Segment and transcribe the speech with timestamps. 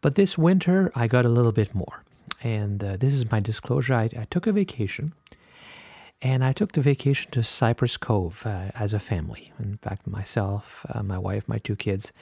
[0.00, 2.02] But this winter, I got a little bit more.
[2.42, 3.94] And uh, this is my disclosure.
[3.94, 5.14] I, I, took a vacation,
[6.20, 9.50] and I took the vacation to Cypress Cove uh, as a family.
[9.58, 12.12] In fact, myself, uh, my wife, my two kids,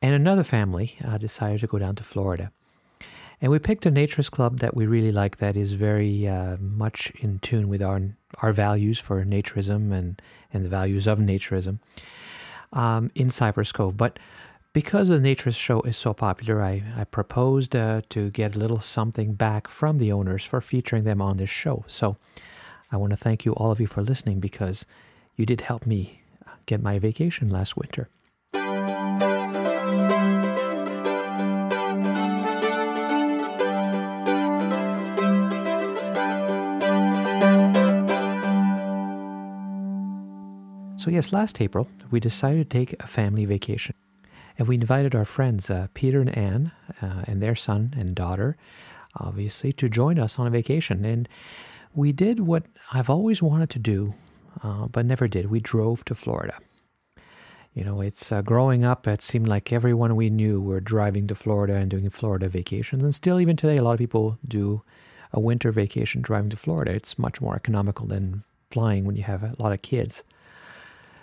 [0.00, 2.52] and another family uh, decided to go down to Florida.
[3.40, 7.10] And we picked a naturist club that we really like that is very uh, much
[7.20, 8.02] in tune with our,
[8.42, 10.20] our values for naturism and,
[10.52, 11.78] and the values of naturism
[12.72, 13.96] um, in Cypress Cove.
[13.96, 14.18] But
[14.72, 18.78] because the Naturist show is so popular, I, I proposed uh, to get a little
[18.78, 21.84] something back from the owners for featuring them on this show.
[21.88, 22.16] So
[22.92, 24.86] I want to thank you, all of you, for listening because
[25.36, 26.22] you did help me
[26.66, 28.08] get my vacation last winter.
[41.00, 43.94] So, yes, last April, we decided to take a family vacation.
[44.58, 48.58] And we invited our friends, uh, Peter and Anne, uh, and their son and daughter,
[49.16, 51.06] obviously, to join us on a vacation.
[51.06, 51.26] And
[51.94, 54.12] we did what I've always wanted to do,
[54.62, 55.46] uh, but never did.
[55.46, 56.58] We drove to Florida.
[57.72, 61.34] You know, it's uh, growing up, it seemed like everyone we knew were driving to
[61.34, 63.02] Florida and doing Florida vacations.
[63.02, 64.82] And still, even today, a lot of people do
[65.32, 66.92] a winter vacation driving to Florida.
[66.92, 70.22] It's much more economical than flying when you have a lot of kids.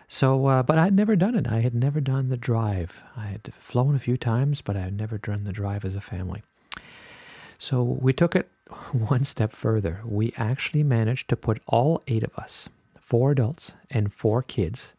[0.08, 1.48] So, uh, but I had never done it.
[1.48, 3.04] I had never done the drive.
[3.16, 6.02] I had flown a few times, but I had never done the drive as a
[6.02, 6.44] family.
[7.58, 8.50] So we took it
[8.92, 10.02] one step further.
[10.06, 12.70] We actually managed to put all eight of us,
[13.00, 14.94] four adults and four kids,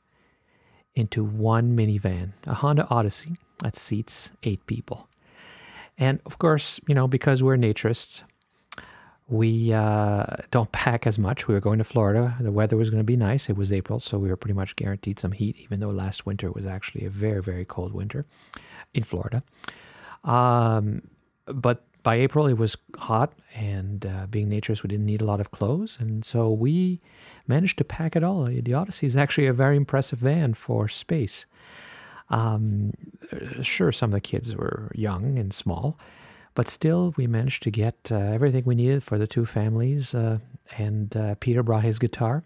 [0.94, 5.08] into one minivan, a Honda Odyssey that seats eight people.
[5.96, 8.22] And of course, you know, because we're naturists,
[9.28, 11.48] we uh, don't pack as much.
[11.48, 12.34] We were going to Florida.
[12.40, 13.50] The weather was going to be nice.
[13.50, 16.50] It was April, so we were pretty much guaranteed some heat, even though last winter
[16.50, 18.24] was actually a very, very cold winter
[18.94, 19.42] in Florida.
[20.24, 21.02] Um,
[21.46, 25.40] but by April, it was hot, and uh, being naturists, we didn't need a lot
[25.40, 25.98] of clothes.
[26.00, 27.00] And so we
[27.46, 28.44] managed to pack it all.
[28.46, 31.44] The Odyssey is actually a very impressive van for space.
[32.30, 32.92] Um,
[33.60, 35.98] sure, some of the kids were young and small.
[36.58, 40.38] But still, we managed to get uh, everything we needed for the two families, uh,
[40.76, 42.42] and uh, Peter brought his guitar.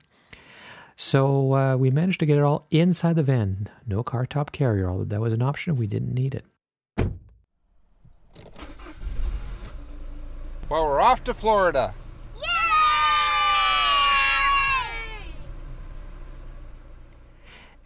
[0.97, 3.71] So uh, we managed to get it all inside the van.
[3.87, 6.45] No car top carrier, although that was an option, we didn't need it.
[10.69, 11.95] Well, we're off to Florida.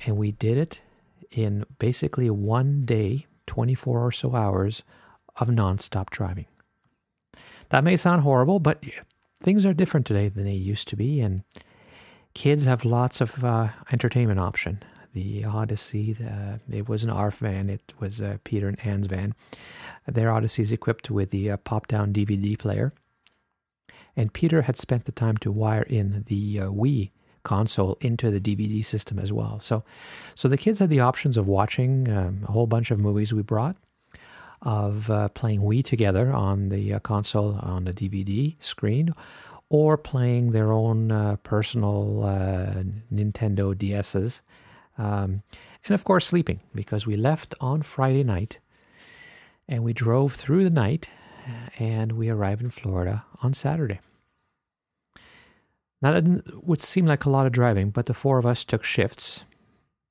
[0.04, 0.80] And we did it
[1.30, 4.82] in basically one day, 24 or so hours
[5.38, 6.46] of nonstop driving.
[7.70, 8.84] That may sound horrible, but
[9.40, 11.42] things are different today than they used to be, and
[12.34, 14.82] kids have lots of uh, entertainment option.
[15.14, 17.70] The Odyssey, the, it was an ARF van.
[17.70, 19.34] It was Peter and Anne's van.
[20.06, 22.92] Their Odyssey is equipped with the uh, pop-down DVD player,
[24.16, 27.10] and Peter had spent the time to wire in the uh, Wii
[27.42, 29.60] console into the DVD system as well.
[29.60, 29.84] So,
[30.34, 33.42] so the kids had the options of watching um, a whole bunch of movies we
[33.42, 33.76] brought,
[34.66, 39.14] of uh, playing Wii together on the uh, console on the DVD screen,
[39.68, 42.82] or playing their own uh, personal uh,
[43.12, 44.40] Nintendo DSs,
[44.98, 45.42] um,
[45.84, 48.58] and of course sleeping because we left on Friday night,
[49.68, 51.08] and we drove through the night,
[51.78, 54.00] and we arrived in Florida on Saturday.
[56.02, 58.84] Now, that would seem like a lot of driving, but the four of us took
[58.84, 59.44] shifts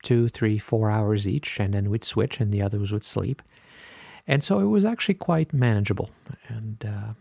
[0.02, 3.42] two, three, four hours each, and then we'd switch, and the others would sleep.
[4.26, 6.10] And so it was actually quite manageable,
[6.48, 7.12] and uh,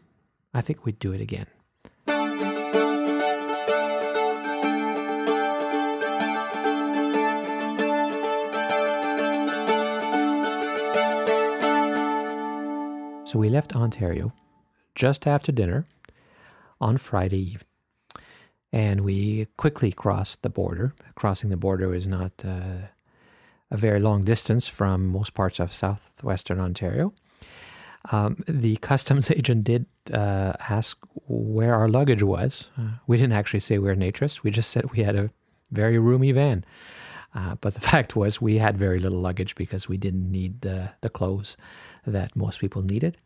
[0.54, 1.46] I think we'd do it again.
[13.26, 14.32] So we left Ontario
[14.96, 15.86] just after dinner
[16.80, 17.68] on Friday evening.
[18.72, 20.94] And we quickly crossed the border.
[21.16, 22.88] Crossing the border is not uh,
[23.72, 27.14] a very long distance from most parts of southwestern Ontario.
[28.12, 30.98] Um, the customs agent did uh, ask
[31.28, 32.70] where our luggage was.
[32.78, 34.44] Uh, we didn't actually say we were naturists.
[34.44, 35.32] We just said we had a
[35.72, 36.64] very roomy van.
[37.34, 40.92] Uh, but the fact was, we had very little luggage because we didn't need the,
[41.02, 41.58] the clothes
[42.06, 43.18] that most people needed.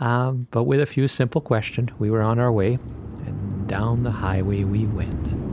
[0.00, 2.78] Um, but with a few simple questions, we were on our way,
[3.26, 5.43] and down the highway we went.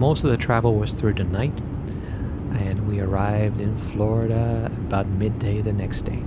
[0.00, 1.52] Most of the travel was through the night,
[2.52, 6.14] and we arrived in Florida about midday the next day.
[6.14, 6.22] Here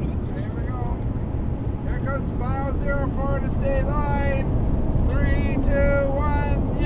[0.00, 0.96] we go.
[1.86, 4.46] Here comes mile zero Florida State Line.
[5.06, 6.78] Three, two, one.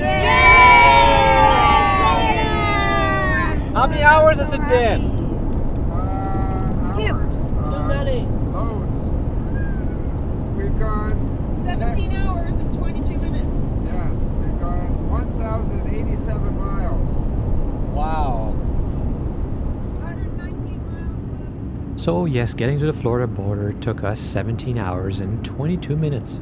[3.73, 5.01] How many hours has it been?
[5.89, 7.01] Uh, Two.
[7.13, 7.37] hours.
[7.45, 8.27] Too Uh, many.
[8.51, 9.09] Loads.
[10.57, 11.17] We've gone.
[11.63, 13.57] 17 hours and 22 minutes.
[13.85, 14.89] Yes, we've gone
[16.27, 17.11] 1,087 miles.
[17.93, 18.55] Wow.
[21.95, 26.39] So, yes, getting to the Florida border took us 17 hours and 22 minutes.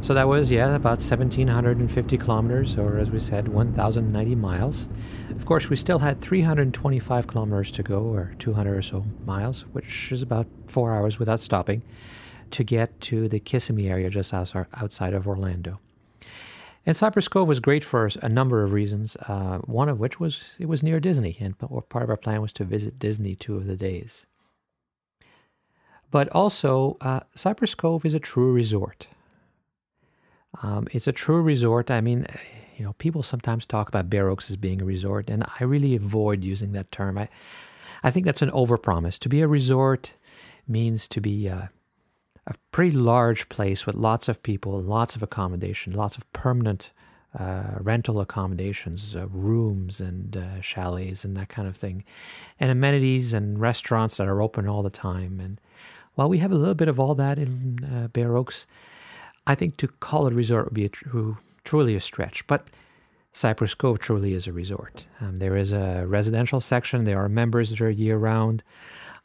[0.00, 4.86] So that was, yeah, about 1,750 kilometers, or as we said, 1,090 miles.
[5.30, 10.12] Of course, we still had 325 kilometers to go, or 200 or so miles, which
[10.12, 11.82] is about four hours without stopping,
[12.50, 15.80] to get to the Kissimmee area just outside of Orlando.
[16.86, 19.16] And Cypress Cove was great for a number of reasons.
[19.16, 22.52] Uh, one of which was it was near Disney, and part of our plan was
[22.54, 24.26] to visit Disney two of the days.
[26.10, 29.08] But also, uh, Cypress Cove is a true resort.
[30.62, 31.90] Um, it's a true resort.
[31.90, 32.26] I mean,
[32.76, 35.96] you know, people sometimes talk about Bare Oaks as being a resort, and I really
[35.96, 37.18] avoid using that term.
[37.18, 37.28] I,
[38.02, 39.18] I think that's an overpromise.
[39.20, 40.12] To be a resort
[40.68, 41.66] means to be uh,
[42.46, 46.92] a pretty large place with lots of people, lots of accommodation, lots of permanent
[47.38, 52.04] uh, rental accommodations, uh, rooms and uh, chalets and that kind of thing,
[52.60, 55.40] and amenities and restaurants that are open all the time.
[55.40, 55.60] And
[56.14, 58.66] while we have a little bit of all that in uh, Bare Oaks,
[59.46, 62.46] I think to call it a resort would be a truly a stretch.
[62.46, 62.68] But
[63.32, 65.06] Cypress Cove truly is a resort.
[65.20, 67.04] Um, there is a residential section.
[67.04, 68.62] There are members that are year round.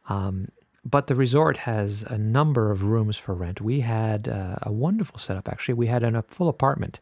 [0.07, 0.47] Um,
[0.85, 3.61] but the resort has a number of rooms for rent.
[3.61, 5.73] We had uh, a wonderful setup, actually.
[5.75, 6.99] We had an, a full apartment.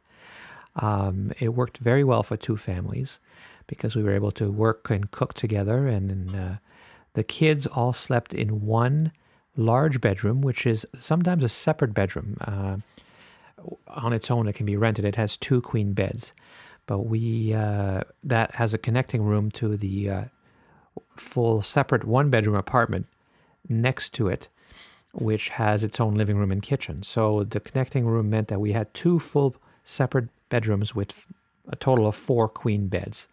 [0.76, 3.20] Um, it worked very well for two families
[3.68, 5.88] because we were able to work and cook together.
[5.88, 6.56] And, and uh,
[7.14, 9.12] the kids all slept in one
[9.56, 12.38] large bedroom, which is sometimes a separate bedroom.
[12.42, 12.78] Uh,
[13.88, 15.04] on its own, it can be rented.
[15.04, 16.34] It has two queen beds,
[16.86, 20.24] but we uh, that has a connecting room to the uh,
[21.16, 23.08] full separate one bedroom apartment
[23.70, 24.48] next to it,
[25.14, 27.04] which has its own living room and kitchen.
[27.04, 31.26] So the connecting room meant that we had two full separate bedrooms with
[31.68, 33.28] a total of four queen beds.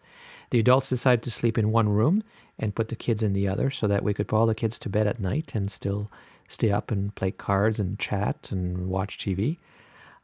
[0.51, 2.23] The adults decided to sleep in one room
[2.59, 4.79] and put the kids in the other so that we could put all the kids
[4.81, 6.11] to bed at night and still
[6.47, 9.57] stay up and play cards and chat and watch TV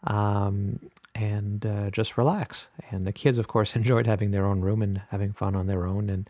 [0.05, 0.79] um,
[1.15, 2.69] and uh, just relax.
[2.91, 5.87] And the kids, of course, enjoyed having their own room and having fun on their
[5.87, 6.09] own.
[6.11, 6.29] And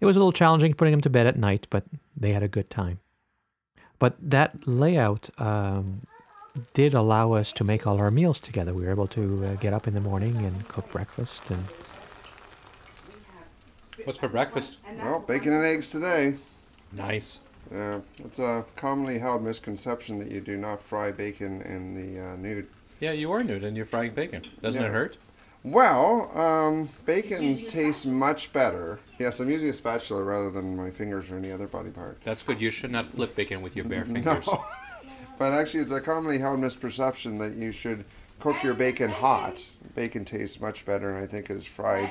[0.00, 1.84] it was a little challenging putting them to bed at night, but
[2.16, 3.00] they had a good time.
[4.02, 6.08] But that layout um,
[6.74, 8.74] did allow us to make all our meals together.
[8.74, 11.64] We were able to uh, get up in the morning and cook breakfast and
[14.02, 14.78] What's for breakfast?
[14.98, 16.34] Well, bacon and eggs today.
[16.90, 17.38] Nice.
[17.72, 22.34] Yeah, it's a commonly held misconception that you do not fry bacon in the uh,
[22.34, 22.66] nude.
[22.98, 24.42] Yeah, you are nude and you're frying bacon.
[24.60, 24.88] Doesn't Yeah.
[24.88, 25.16] it hurt?
[25.64, 28.98] Well, um, bacon tastes much better.
[29.18, 32.18] Yes, I'm using a spatula rather than my fingers or any other body part.
[32.24, 32.60] That's good.
[32.60, 34.46] You should not flip bacon with your bare fingers.
[34.48, 34.64] No.
[35.38, 38.04] but actually, it's a commonly held misperception that you should
[38.40, 39.64] cook your bacon hot.
[39.94, 42.10] Bacon tastes much better, and I think is fried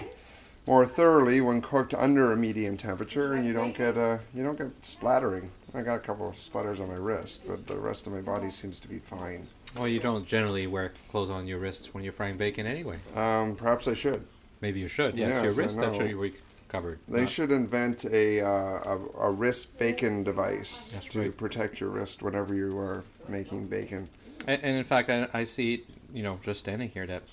[0.67, 4.57] more thoroughly when cooked under a medium temperature, and you don't get uh, you don't
[4.57, 5.51] get splattering.
[5.73, 8.49] I got a couple of splatters on my wrist, but the rest of my body
[8.49, 9.47] seems to be fine.
[9.75, 12.97] Well, you don't generally wear clothes on your wrists when you're frying bacon anyway.
[13.15, 14.25] Um, perhaps I should.
[14.59, 15.15] Maybe you should.
[15.17, 16.33] Yeah, Yes, it's your wrist that should be
[16.67, 16.99] covered.
[17.07, 21.37] They not- should invent a, uh, a a wrist bacon device That's to right.
[21.37, 24.09] protect your wrist whenever you are making bacon.
[24.47, 27.23] And, and in fact, I, I see you know, just standing here, that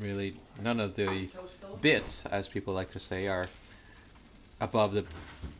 [0.00, 1.28] really none of the
[1.80, 3.48] bits, as people like to say, are
[4.60, 5.04] above the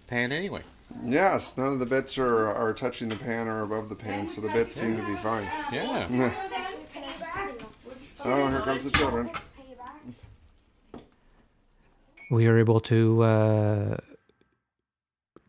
[0.06, 0.62] pan anyway.
[1.04, 4.40] Yes, none of the bits are, are touching the pan or above the pan, so
[4.40, 5.46] the bits seem to be fine.
[5.72, 6.32] Yeah.
[8.24, 9.28] Oh, here comes the children.
[12.30, 13.96] we were able to uh,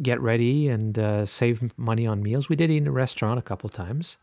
[0.02, 2.50] get ready and uh, save money on meals.
[2.50, 4.18] We did eat in a restaurant a couple times,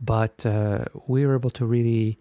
[0.00, 2.18] but uh, we were able to really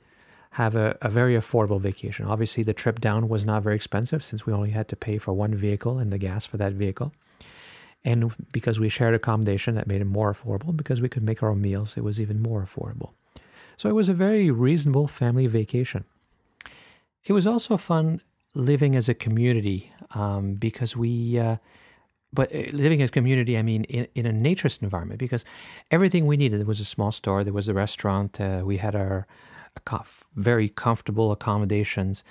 [0.52, 2.26] have a, a very affordable vacation.
[2.26, 5.34] Obviously, the trip down was not very expensive since we only had to pay for
[5.34, 7.12] one vehicle and the gas for that vehicle.
[8.06, 10.76] And because we shared accommodation, that made it more affordable.
[10.76, 13.12] Because we could make our own meals, it was even more affordable.
[13.78, 16.06] So it was a very reasonable family vacation.
[17.24, 18.22] It was also fun
[18.54, 21.58] living as a community um, because we, uh,
[22.32, 25.46] but uh, living as a community, I mean, in, in a naturist environment because
[25.90, 26.60] everything we needed.
[26.60, 29.28] There was a small store, there was a restaurant, uh, we had our
[30.36, 32.24] very comfortable accommodations,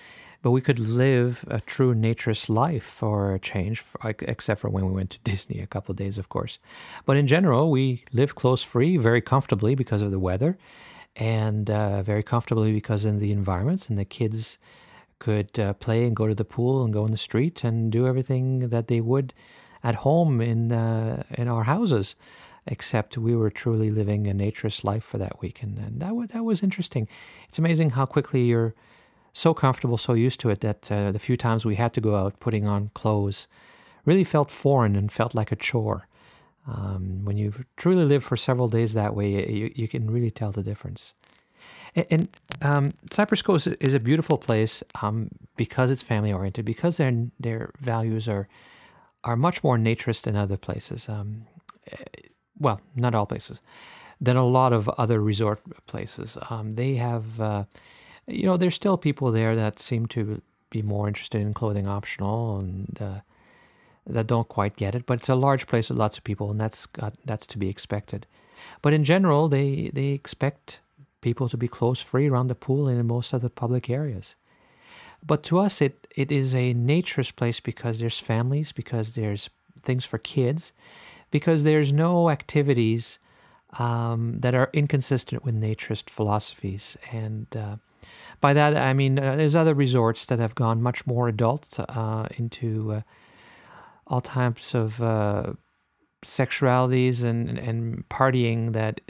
[0.43, 4.93] but we could live a true naturist life for a change, except for when we
[4.93, 6.59] went to Disney a couple of days, of course.
[7.07, 10.59] But in general, we lived close free very comfortably because of the weather
[11.17, 14.59] and uh, very comfortably because of the environments and the kids
[15.19, 18.07] could uh, play and go to the pool and go in the street and do
[18.07, 19.33] everything that they would
[19.85, 22.17] at home in uh, in our houses,
[22.67, 26.27] except we were truly living a naturist life for that week, and, and that w-
[26.29, 27.07] that was interesting.
[27.49, 28.75] It's amazing how quickly you're
[29.33, 32.17] so comfortable, so used to it that uh, the few times we had to go
[32.17, 33.49] out putting on clothes
[34.05, 36.09] really felt foreign and felt like a chore.
[36.67, 40.53] Um, when you've truly lived for several days that way, you, you can really tell
[40.53, 41.13] the difference.
[41.95, 42.29] And, and
[42.63, 47.71] um, Cypress Cove is a beautiful place um, because it's family oriented, because their their
[47.81, 48.49] values are
[49.25, 51.09] are much more naturist than other places.
[51.09, 51.47] Um,
[51.91, 53.61] eh, well, not all places,
[54.21, 56.39] than a lot of other resort places.
[56.51, 57.65] Um, they have, uh,
[58.27, 62.59] you know, there's still people there that seem to be more interested in clothing optional
[62.59, 62.99] and.
[63.01, 63.21] Uh,
[64.07, 66.61] that don't quite get it, but it's a large place with lots of people, and
[66.61, 66.89] that's
[67.25, 68.27] that's to be expected.
[68.81, 70.81] But in general, they they expect
[71.21, 74.35] people to be clothes free around the pool and in most of the public areas.
[75.25, 79.49] But to us, it, it is a naturist place because there's families, because there's
[79.81, 80.73] things for kids,
[81.31, 83.21] because there's no activities
[83.79, 86.97] um, that are inconsistent with naturist philosophies.
[87.13, 87.77] And uh,
[88.41, 92.27] by that, I mean uh, there's other resorts that have gone much more adult uh,
[92.37, 93.01] into uh,
[94.07, 95.53] all types of uh,
[96.25, 99.01] sexualities and, and partying that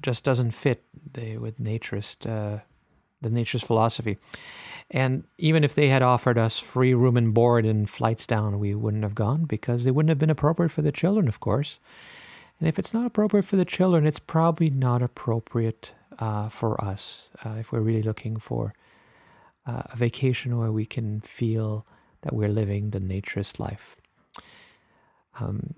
[0.00, 2.60] just doesn't fit the, with naturist uh,
[3.20, 4.18] the naturist philosophy.
[4.90, 8.74] And even if they had offered us free room and board and flights down, we
[8.74, 11.78] wouldn't have gone because they wouldn't have been appropriate for the children, of course.
[12.58, 17.28] And if it's not appropriate for the children, it's probably not appropriate uh, for us
[17.44, 18.72] uh, if we're really looking for
[19.66, 21.86] uh, a vacation where we can feel
[22.22, 23.96] that we're living the naturist life.
[25.40, 25.74] Um,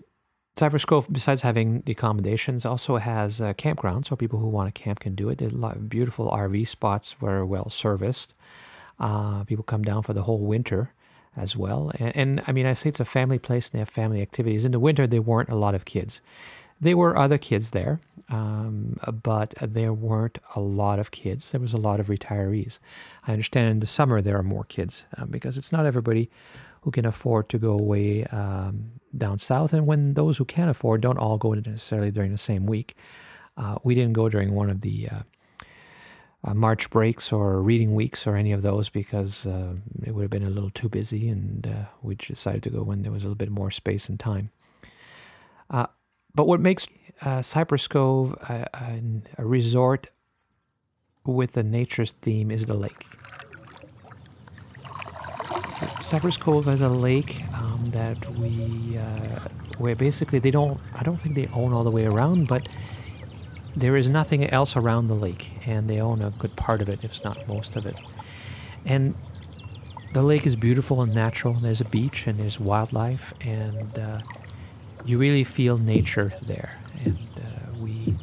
[0.56, 4.80] Cypress Cove, besides having the accommodations, also has a campground, so people who want to
[4.80, 5.38] camp can do it.
[5.38, 8.34] There's a lot of beautiful RV spots where well serviced.
[9.00, 10.92] Uh, people come down for the whole winter
[11.36, 11.90] as well.
[11.98, 14.64] And, and, I mean, I say it's a family place and they have family activities.
[14.64, 16.20] In the winter, there weren't a lot of kids.
[16.80, 21.50] There were other kids there, um, but there weren't a lot of kids.
[21.50, 22.78] There was a lot of retirees.
[23.26, 26.30] I understand in the summer there are more kids uh, because it's not everybody
[26.82, 31.00] who can afford to go away um, down south, and when those who can afford
[31.00, 32.96] don't all go necessarily during the same week.
[33.56, 35.20] Uh, we didn't go during one of the uh,
[36.44, 40.30] uh, March breaks or reading weeks or any of those because uh, it would have
[40.30, 43.26] been a little too busy, and uh, we decided to go when there was a
[43.26, 44.50] little bit more space and time.
[46.34, 46.86] Uh, but what makes
[47.42, 49.00] Cypress Cove a, a,
[49.38, 50.08] a resort
[51.24, 53.06] with a naturist theme is the lake.
[56.02, 59.48] Cypress Cove has a lake um, that we, uh,
[59.78, 62.68] where basically they don't, I don't think they own all the way around, but
[63.74, 67.00] there is nothing else around the lake, and they own a good part of it,
[67.02, 67.96] if not most of it.
[68.84, 69.14] And
[70.12, 71.54] the lake is beautiful and natural.
[71.54, 74.20] And There's a beach and there's wildlife, and uh,
[75.04, 76.76] you really feel nature there.
[77.04, 78.16] And uh, we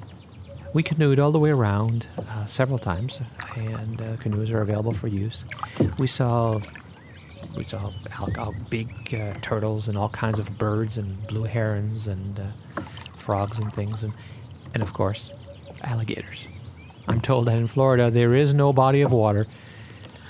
[0.74, 3.20] we canoed all the way around uh, several times,
[3.56, 5.46] and uh, canoes are available for use.
[5.98, 6.60] We saw
[7.56, 7.92] we saw
[8.70, 12.82] big uh, turtles and all kinds of birds and blue herons and uh,
[13.16, 14.14] frogs and things, and
[14.74, 15.32] and of course,
[15.84, 16.48] alligators.
[17.08, 19.48] I'm told that in Florida there is no body of water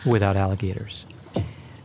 [0.06, 1.06] without alligators.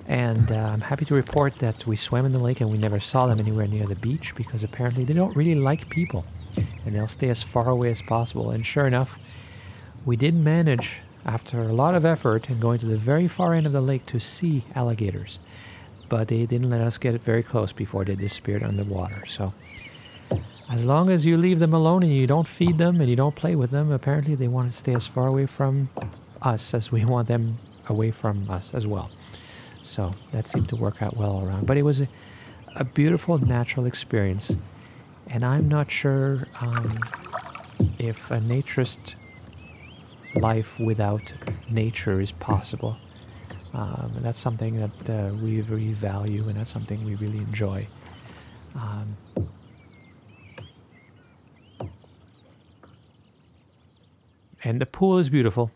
[0.08, 3.00] And uh, I'm happy to report that we swam in the lake and we never
[3.00, 6.24] saw them anywhere near the beach because apparently they don't really like people
[6.84, 8.50] and they'll stay as far away as possible.
[8.50, 9.18] And sure enough,
[10.04, 13.66] we did manage after a lot of effort and going to the very far end
[13.66, 15.40] of the lake to see alligators.
[16.08, 19.26] But they didn't let us get very close before they disappeared underwater.
[19.26, 19.52] So,
[20.70, 23.34] as long as you leave them alone and you don't feed them and you don't
[23.34, 25.88] play with them, apparently they want to stay as far away from
[26.42, 27.58] us as we want them
[27.88, 29.10] away from us as well.
[29.86, 31.66] So that seemed to work out well around.
[31.66, 32.08] But it was a,
[32.74, 34.56] a beautiful natural experience.
[35.28, 37.00] And I'm not sure um,
[37.98, 39.14] if a naturist
[40.34, 41.32] life without
[41.68, 42.96] nature is possible.
[43.72, 47.86] Um, and that's something that uh, we really value and that's something we really enjoy.
[48.74, 49.16] Um,
[54.64, 55.70] and the pool is beautiful.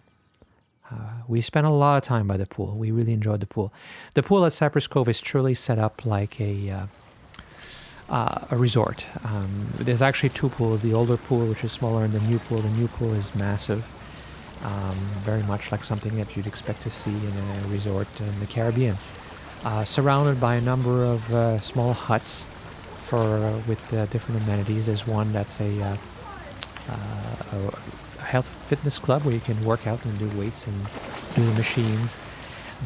[0.90, 0.94] Uh,
[1.28, 2.76] we spent a lot of time by the pool.
[2.76, 3.72] We really enjoyed the pool.
[4.14, 6.86] The pool at Cypress Cove is truly set up like a uh,
[8.08, 9.06] uh, a resort.
[9.22, 12.60] Um, there's actually two pools: the older pool, which is smaller, and the new pool.
[12.60, 13.88] The new pool is massive,
[14.62, 17.32] um, very much like something that you'd expect to see in
[17.64, 18.96] a resort in the Caribbean.
[19.62, 22.46] Uh, surrounded by a number of uh, small huts
[23.00, 23.78] for uh, with
[24.10, 24.86] different amenities.
[24.86, 25.98] There's one that's a, a
[28.30, 30.76] health fitness club where you can work out and do weights and
[31.34, 32.16] do the machines.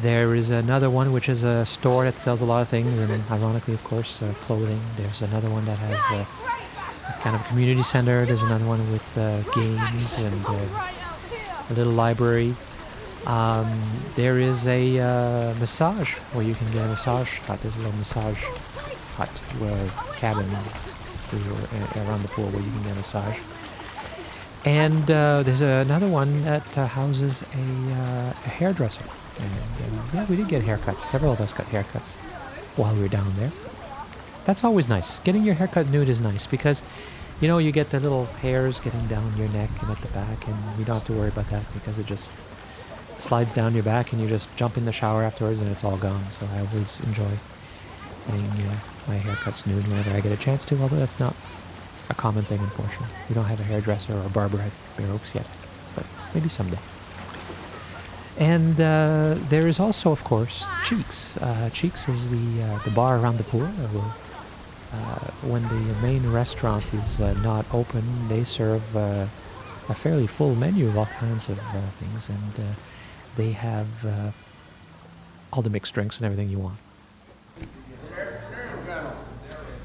[0.01, 3.23] There is another one which is a store that sells a lot of things, and
[3.31, 4.81] ironically, of course, uh, clothing.
[4.97, 6.27] There's another one that has a
[7.21, 8.25] kind of community center.
[8.25, 12.55] There's another one with uh, games and uh, a little library.
[13.25, 13.69] Um,
[14.15, 17.61] there is a uh, massage where you can get a massage hut.
[17.61, 18.43] There's a little massage
[19.17, 19.87] hut where
[20.17, 23.37] cabin uh, around the pool where you can get a massage.
[24.65, 29.03] And uh, there's another one that uh, houses a, uh, a, hairdresser.
[29.39, 31.01] And uh, yeah, we did get haircuts.
[31.01, 32.15] Several of us got haircuts
[32.75, 33.51] while we were down there.
[34.45, 35.19] That's always nice.
[35.19, 36.81] Getting your haircut nude is nice because,
[37.41, 40.47] you know, you get the little hairs getting down your neck and at the back,
[40.47, 42.31] and you don't have to worry about that because it just
[43.19, 45.97] slides down your back and you just jump in the shower afterwards and it's all
[45.97, 46.25] gone.
[46.31, 47.29] So I always enjoy
[48.25, 51.35] getting uh, my haircuts nude whenever I get a chance to, although that's not
[52.09, 53.07] a common thing, unfortunately.
[53.29, 55.47] We don't have a hairdresser or a barber at Bare Oaks yet,
[55.95, 56.79] but maybe someday.
[58.37, 61.37] And uh, there is also, of course, Cheeks.
[61.37, 63.63] Uh, Cheeks is the uh, the bar around the pool.
[63.63, 64.97] Uh,
[65.41, 69.27] when the main restaurant is uh, not open, they serve uh,
[69.89, 71.59] a fairly full menu of all kinds of
[71.99, 72.75] things, and
[73.37, 74.33] they have
[75.51, 76.77] all the mixed drinks and everything you want.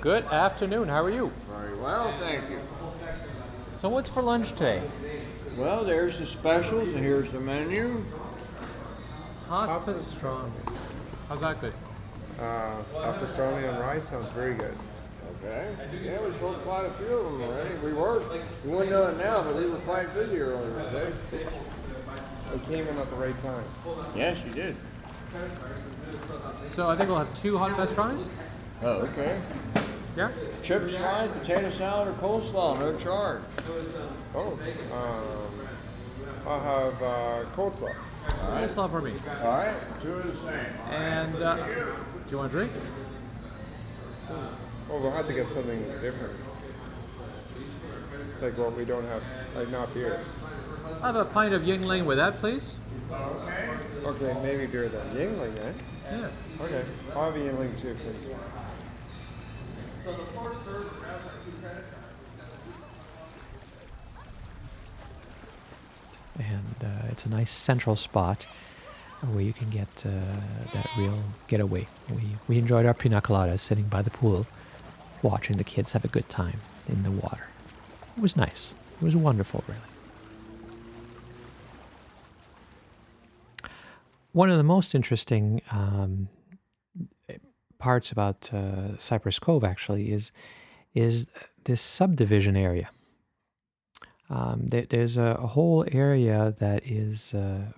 [0.00, 0.88] Good afternoon.
[0.88, 1.30] How are you?
[1.80, 2.60] Very well, thank you.
[3.76, 4.82] So, what's for lunch today?
[5.56, 8.04] Well, there's the specials, and here's the menu.
[9.48, 10.50] Hot pastrami.
[11.28, 11.72] How's that good?
[12.38, 14.76] Uh, hot pastrami on rice sounds very good.
[15.42, 15.70] Okay.
[16.02, 17.78] Yeah, we sold quite a few of them already.
[17.78, 18.22] We were.
[18.64, 21.12] We wouldn't know it now, but we were quite busy earlier today.
[22.52, 23.64] We came in at the right time.
[24.14, 24.76] Yes, you did.
[26.66, 28.26] So I think we'll have two hot pastrami's.
[28.82, 29.40] Oh, okay.
[30.16, 30.30] Yeah.
[30.62, 33.42] Chips, fries, potato salad, or coleslaw, no charge.
[34.34, 34.58] Oh,
[34.92, 35.66] um,
[36.46, 37.94] I'll have uh, coleslaw.
[38.26, 39.12] Coleslaw for me.
[39.42, 40.66] All right, two of the same.
[40.90, 42.72] And uh, do you want a drink?
[44.90, 46.34] Oh, we'll have to get something different.
[48.42, 49.22] Like what we don't have,
[49.54, 50.20] like not beer.
[51.02, 52.76] I have a pint of Yuengling with that, please.
[54.04, 55.14] Okay, maybe beer then.
[55.14, 55.72] Yuengling, eh?
[56.10, 56.28] Yeah.
[56.60, 58.34] Okay, I'll have a Yuengling too, please.
[66.38, 68.46] And uh, it's a nice central spot
[69.32, 70.10] where you can get uh,
[70.72, 71.18] that real
[71.48, 71.86] getaway.
[72.08, 74.46] We, we enjoyed our pina coladas sitting by the pool,
[75.22, 77.46] watching the kids have a good time in the water.
[78.16, 78.74] It was nice.
[79.00, 79.80] It was wonderful, really.
[84.32, 86.28] One of the most interesting um,
[87.80, 90.30] parts about uh, Cypress Cove actually is
[90.94, 91.26] is
[91.64, 92.90] this subdivision area.
[94.28, 97.72] Um, there, there's a, a, whole area that is uh,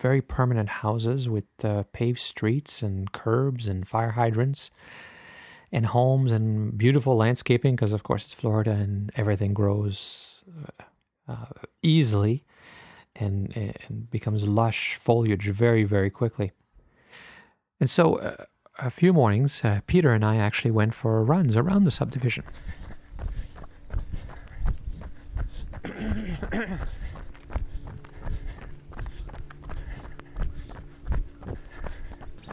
[0.00, 4.70] very permanent houses with uh, paved streets and curbs and fire hydrants
[5.70, 11.66] and homes and beautiful landscaping because, of course, it's Florida and everything grows uh, uh,
[11.82, 12.44] easily
[13.14, 16.52] and, and becomes lush foliage very, very quickly.
[17.80, 18.44] And so, uh,
[18.78, 22.44] a few mornings, uh, Peter and I actually went for runs around the subdivision.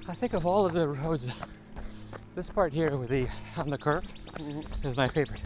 [0.07, 1.31] I think of all of the roads,
[2.36, 4.03] this part here with the on the curve
[4.83, 5.41] is my favorite.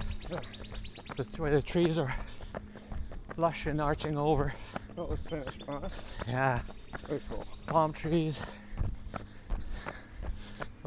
[1.16, 2.16] Just where the trees are
[3.38, 4.54] lush and arching over
[4.98, 6.00] Oh, Spanish moss.
[6.28, 6.60] Yeah,
[7.08, 7.46] Very cool.
[7.68, 8.42] palm trees.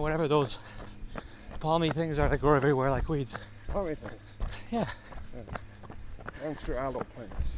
[0.00, 0.58] And whatever those
[1.60, 3.36] palmy things are that grow everywhere like weeds.
[3.68, 4.38] Palmy things?
[4.70, 4.88] Yeah.
[6.42, 7.50] Youngster aloe plants.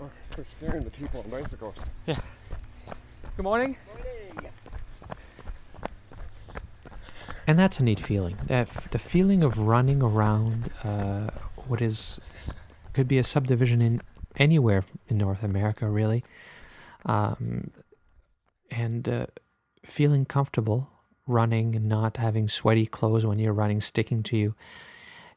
[0.00, 1.76] Oh, they're scaring the people on bicycles.
[2.06, 2.18] Yeah.
[3.36, 3.76] Good morning.
[3.86, 4.50] morning.
[7.46, 8.38] And that's a neat feeling.
[8.48, 11.30] That f- the feeling of running around uh,
[11.68, 12.20] what is
[12.92, 14.00] could be a subdivision in
[14.36, 16.24] anywhere in North America, really,
[17.06, 17.70] um,
[18.70, 19.26] and uh,
[19.84, 20.90] feeling comfortable
[21.26, 24.54] running and not having sweaty clothes when you're running sticking to you,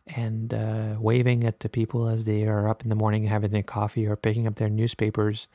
[0.08, 3.64] and uh, waving at the people as they are up in the morning having their
[3.64, 5.48] coffee or picking up their newspapers.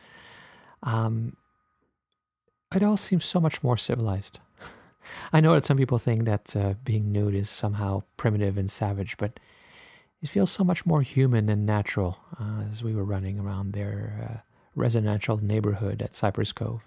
[0.82, 1.36] Um,
[2.74, 4.40] it all seems so much more civilized.
[5.32, 9.16] I know that some people think that uh, being nude is somehow primitive and savage,
[9.18, 9.38] but
[10.22, 14.28] it feels so much more human and natural uh, as we were running around their
[14.30, 14.40] uh,
[14.74, 16.82] residential neighborhood at Cypress Cove.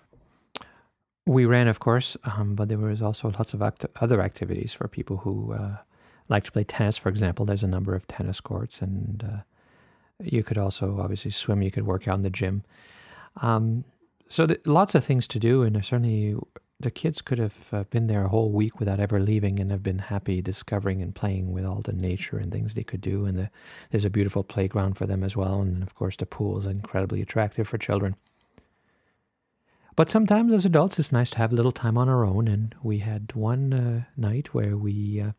[1.28, 4.88] We ran, of course, um, but there was also lots of act- other activities for
[4.88, 5.78] people who uh,
[6.30, 6.98] like to play tennis.
[6.98, 9.42] For example, there's a number of tennis courts, and uh,
[10.24, 11.62] you could also obviously swim.
[11.62, 12.64] You could work out in the gym.
[13.42, 13.84] Um,
[14.30, 16.36] so th- lots of things to do, and certainly
[16.80, 19.84] the kids could have uh, been there a whole week without ever leaving and have
[19.84, 23.26] been happy discovering and playing with all the nature and things they could do.
[23.26, 23.50] And the,
[23.92, 25.62] there's a beautiful playground for them as well.
[25.62, 28.16] And of course, the pool is incredibly attractive for children.
[29.96, 32.50] But sometimes as adults, it's nice to have a little time on our own.
[32.50, 35.32] And we had one uh, night where we uh,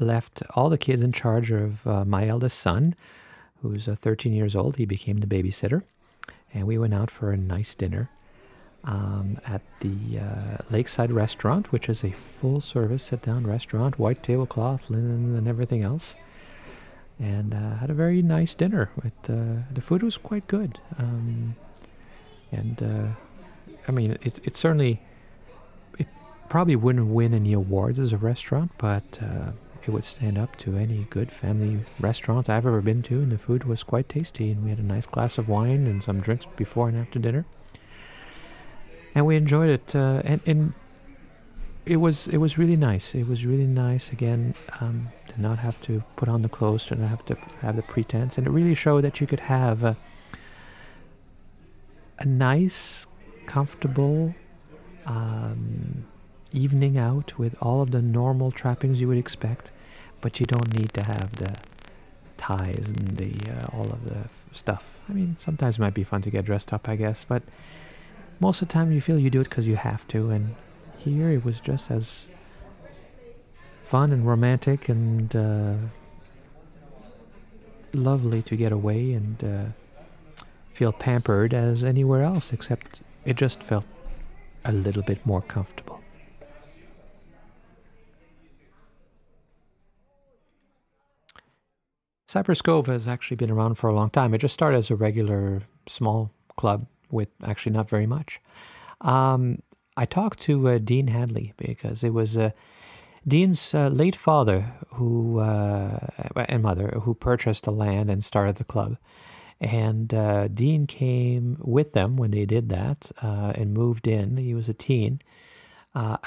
[0.00, 2.96] left all the kids in charge of uh, my eldest son,
[3.62, 4.74] who's uh, 13 years old.
[4.74, 5.84] He became the babysitter.
[6.52, 8.10] And we went out for a nice dinner
[8.88, 14.22] um, at the uh, Lakeside Restaurant, which is a full service sit down restaurant, white
[14.22, 16.16] tablecloth, linen, and everything else.
[17.20, 18.90] And uh, had a very nice dinner.
[18.96, 20.78] With, uh, the food was quite good.
[20.98, 21.54] Um,
[22.50, 25.02] and uh, I mean, it's, it's certainly,
[25.98, 26.06] it
[26.48, 29.50] probably wouldn't win any awards as a restaurant, but uh,
[29.82, 33.16] it would stand up to any good family restaurant I've ever been to.
[33.16, 34.50] And the food was quite tasty.
[34.50, 37.44] And we had a nice glass of wine and some drinks before and after dinner
[39.18, 39.96] and we enjoyed it.
[39.96, 40.72] Uh, and, and
[41.84, 43.14] it was it was really nice.
[43.14, 46.94] It was really nice again um, to not have to put on the clothes, to
[46.94, 49.96] not have to have the pretense, and it really showed that you could have a,
[52.20, 53.08] a nice,
[53.46, 54.34] comfortable
[55.06, 56.06] um,
[56.52, 59.72] evening out with all of the normal trappings you would expect,
[60.20, 61.56] but you don't need to have the
[62.36, 65.00] ties and the uh, all of the f- stuff.
[65.08, 67.42] I mean, sometimes it might be fun to get dressed up, I guess, but
[68.40, 70.54] most of the time you feel you do it because you have to and
[70.98, 72.28] here it was just as
[73.82, 75.74] fun and romantic and uh,
[77.92, 79.64] lovely to get away and uh,
[80.72, 83.84] feel pampered as anywhere else except it just felt
[84.64, 86.00] a little bit more comfortable.
[92.26, 94.34] Cypress cove has actually been around for a long time.
[94.34, 98.40] It just started as a regular small club with actually not very much.
[99.00, 99.62] Um,
[99.96, 102.50] I talked to uh, Dean Hadley because it was uh,
[103.26, 105.98] Dean's uh, late father who uh,
[106.48, 108.96] and mother who purchased the land and started the club.
[109.60, 114.36] And uh, Dean came with them when they did that uh, and moved in.
[114.36, 115.20] He was a teen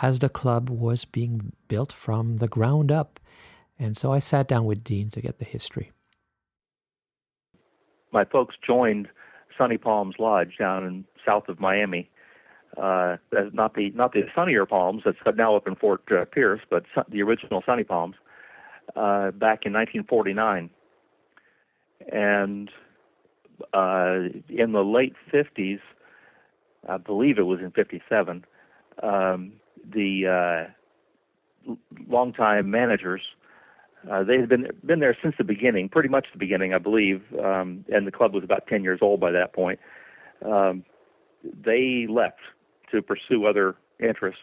[0.02, 3.22] as the club was being built from the ground up.
[3.80, 5.92] And so I sat down with Dean to get the history.
[8.12, 9.08] My folks joined
[9.62, 12.10] Sunny Palms Lodge down in south of Miami.
[12.78, 13.18] Uh,
[13.54, 17.04] not the not the sunnier Palms that's now up in Fort uh, Pierce, but su-
[17.10, 18.16] the original Sunny Palms
[18.96, 20.72] uh, back in 1949.
[22.12, 22.72] And
[23.72, 25.80] uh, in the late 50s,
[26.90, 28.44] I believe it was in 57,
[29.04, 29.54] um,
[29.94, 30.68] the
[31.70, 31.76] uh,
[32.08, 33.22] longtime managers
[34.10, 37.22] uh, they had been been there since the beginning, pretty much the beginning, I believe,
[37.44, 39.80] um, and the club was about 10 years old by that point.
[40.44, 40.84] Um,
[41.44, 42.40] they left
[42.92, 44.42] to pursue other interests,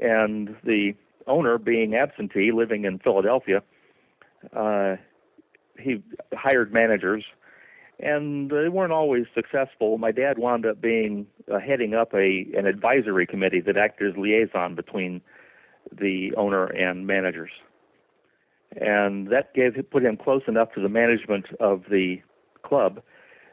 [0.00, 0.94] and the
[1.26, 3.62] owner, being absentee, living in Philadelphia,
[4.56, 4.96] uh,
[5.78, 7.24] he hired managers,
[8.00, 9.98] and they weren't always successful.
[9.98, 14.16] My dad wound up being uh, heading up a an advisory committee that acted as
[14.16, 15.20] liaison between
[15.90, 17.50] the owner and managers
[18.80, 22.20] and that gave put him close enough to the management of the
[22.62, 23.02] club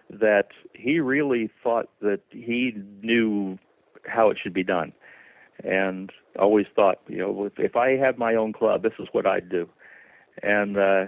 [0.10, 3.58] that he really thought that he knew
[4.06, 4.94] how it should be done.
[5.64, 9.26] and always thought, you know, if, if I had my own club, this is what
[9.26, 9.68] I'd do.
[10.42, 11.06] And uh,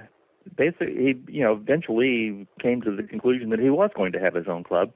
[0.58, 4.36] basically, he, you know, eventually came to the conclusion that he was going to have
[4.36, 4.92] his own club.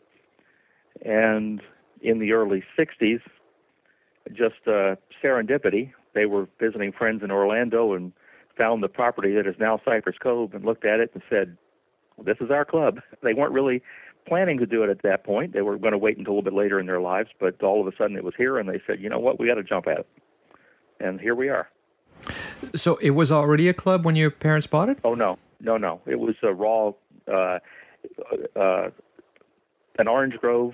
[1.03, 1.61] And
[2.01, 3.21] in the early '60s,
[4.33, 8.11] just uh, serendipity, they were visiting friends in Orlando and
[8.57, 11.57] found the property that is now Cypress Cove and looked at it and said,
[12.23, 13.81] "This is our club." They weren't really
[14.27, 15.53] planning to do it at that point.
[15.53, 17.81] They were going to wait until a little bit later in their lives, but all
[17.81, 19.39] of a sudden it was here, and they said, "You know what?
[19.39, 20.07] We got to jump at it."
[20.99, 21.69] And here we are.
[22.73, 24.99] So it was already a club when your parents bought it.
[25.03, 26.01] Oh no, no, no!
[26.05, 26.93] It was a raw,
[27.27, 27.59] uh,
[28.55, 28.89] uh,
[29.99, 30.73] an orange grove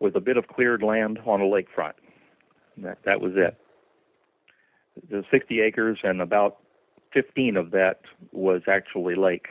[0.00, 1.92] with a bit of cleared land on a lakefront.
[2.78, 3.56] That that was it.
[5.08, 6.58] The 60 acres and about
[7.12, 8.00] 15 of that
[8.32, 9.46] was actually lake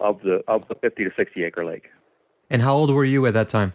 [0.00, 1.84] of the of the 50 to 60 acre lake.
[2.50, 3.72] And how old were you at that time?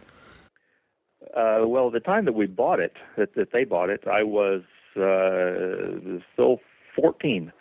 [1.35, 4.61] Uh, well, the time that we bought it, that, that they bought it, I was
[4.95, 6.59] uh, still
[6.95, 7.51] 14,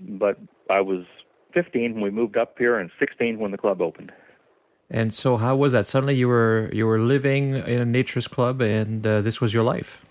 [0.00, 0.38] but
[0.68, 1.04] I was
[1.54, 4.12] 15 when we moved up here, and 16 when the club opened.
[4.90, 5.86] And so, how was that?
[5.86, 9.62] Suddenly, you were you were living in a naturist club, and uh, this was your
[9.62, 10.04] life.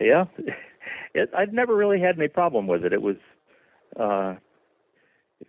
[0.00, 0.24] Yeah,
[1.14, 2.94] it, I'd never really had any problem with it.
[2.94, 3.16] It was,
[3.98, 4.34] uh,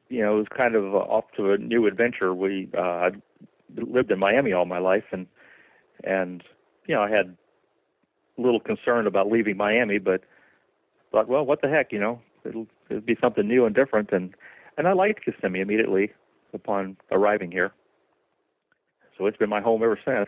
[0.10, 2.34] you know, it was kind of off to a new adventure.
[2.34, 3.22] We uh, I'd
[3.76, 5.28] lived in Miami all my life, and
[6.04, 6.44] and
[6.88, 7.36] you know, I had
[8.38, 10.22] a little concern about leaving Miami, but
[11.12, 14.34] thought, well, what the heck, you know, it'll it'll be something new and different, and
[14.78, 16.12] and I liked Kissimmee immediately
[16.54, 17.74] upon arriving here
[19.22, 20.28] so it's been my home ever since.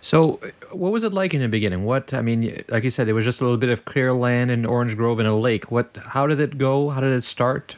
[0.00, 1.84] So, what was it like in the beginning?
[1.84, 4.50] What I mean, like you said, it was just a little bit of clear land
[4.50, 5.70] and Orange Grove and a lake.
[5.70, 5.96] What?
[5.96, 6.90] How did it go?
[6.90, 7.76] How did it start?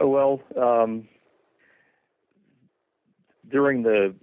[0.00, 1.08] Uh, well, um,
[3.50, 4.14] during the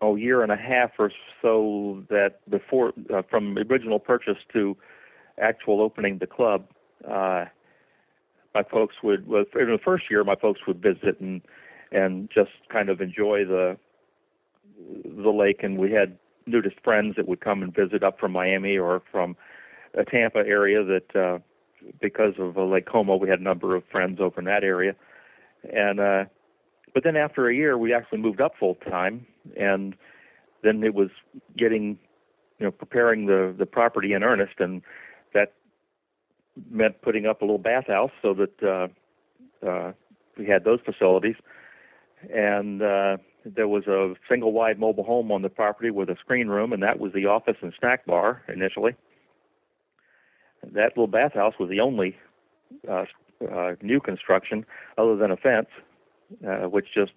[0.00, 1.10] oh year and a half or
[1.42, 4.76] so that before uh, from original purchase to
[5.40, 6.66] actual opening the club,
[7.08, 7.46] uh,
[8.54, 11.42] my folks would well, in the first year my folks would visit and
[11.92, 13.76] and just kind of enjoy the
[15.04, 15.62] the lake.
[15.62, 19.36] And we had nudist friends that would come and visit up from Miami or from
[19.94, 21.38] a Tampa area that uh,
[22.00, 24.94] because of uh, Lake Como, we had a number of friends over in that area.
[25.72, 26.24] And uh,
[26.94, 29.26] but then after a year, we actually moved up full time,
[29.58, 29.96] and
[30.62, 31.10] then it was
[31.56, 31.98] getting,
[32.58, 34.82] you know, preparing the the property in earnest, and
[35.34, 35.54] that
[36.70, 39.92] meant putting up a little bathhouse so that uh, uh,
[40.38, 41.36] we had those facilities
[42.32, 43.16] and uh,
[43.54, 46.82] there was a single wide mobile home on the property with a screen room, and
[46.82, 48.96] that was the office and snack bar initially.
[50.62, 52.16] That little bathhouse was the only
[52.90, 53.04] uh,
[53.52, 54.66] uh, new construction
[54.98, 55.68] other than a fence,
[56.46, 57.12] uh, which just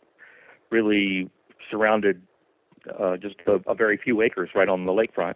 [0.70, 1.32] really
[1.72, 2.22] surrounded
[3.00, 5.36] uh, just a, a very few acres right on the lakefront.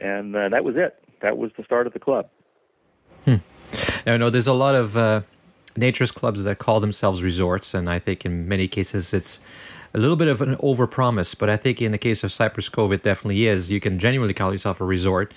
[0.00, 0.96] And uh, that was it.
[1.20, 2.28] That was the start of the club.
[3.24, 3.36] Hmm.
[4.06, 5.22] Now, I know there's a lot of uh,
[5.76, 9.40] naturist clubs that call themselves resorts, and I think in many cases it's
[9.94, 11.38] a little bit of an overpromise.
[11.38, 13.70] But I think in the case of Cypress Cove, it definitely is.
[13.70, 15.32] You can genuinely call yourself a resort.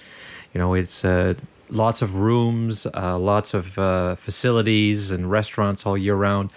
[0.53, 1.35] You know, it's uh,
[1.69, 6.51] lots of rooms, uh, lots of uh, facilities, and restaurants all year round.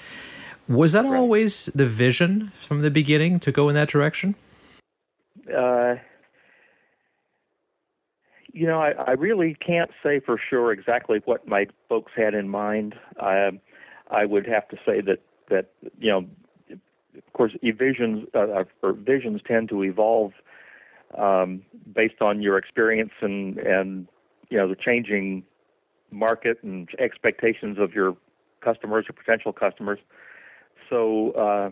[0.69, 1.17] Was that right.
[1.17, 4.37] always the vision from the beginning to go in that direction?
[5.53, 5.97] Uh,
[8.53, 12.49] you know, I, I really can't say for sure exactly what my folks had in
[12.49, 12.95] mind.
[13.19, 13.61] Um,
[14.11, 16.27] I would have to say that that you know,
[16.71, 20.33] of course, visions uh, uh, or visions tend to evolve
[21.17, 21.63] um,
[21.95, 24.09] based on your experience and and
[24.49, 25.45] you know the changing
[26.11, 28.17] market and expectations of your
[28.61, 29.99] customers or potential customers.
[30.89, 31.33] So.
[31.33, 31.71] Uh,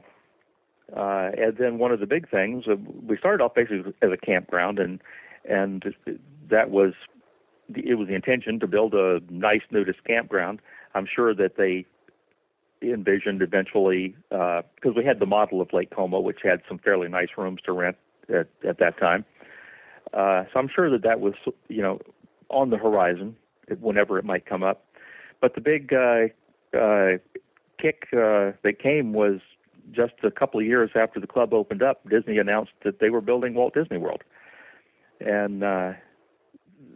[0.97, 2.75] uh, and then one of the big things, uh,
[3.07, 5.03] we started off basically as a campground, and
[5.45, 5.85] and
[6.49, 6.95] that was
[7.75, 10.63] it was the intention to build a nice nudist campground.
[10.95, 11.85] I'm sure that they
[12.83, 17.09] envisioned eventually because uh, we had the model of Lake Como, which had some fairly
[17.09, 17.97] nice rooms to rent
[18.29, 19.25] at, at that time.
[20.13, 21.35] Uh, so I'm sure that that was
[21.69, 22.01] you know
[22.49, 23.37] on the horizon
[23.81, 24.85] whenever it might come up.
[25.41, 26.29] But the big uh,
[26.77, 27.19] uh,
[27.81, 29.41] kick uh, that came was
[29.93, 32.09] just a couple of years after the club opened up.
[32.09, 34.23] Disney announced that they were building Walt Disney World,
[35.21, 35.63] and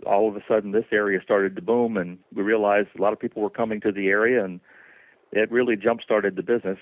[0.07, 3.21] all of a sudden this area started to boom, and we realized a lot of
[3.21, 4.61] people were coming to the area, and
[5.33, 6.79] it really jump started the business.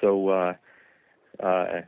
[0.00, 0.54] So uh,
[1.42, 1.82] uh,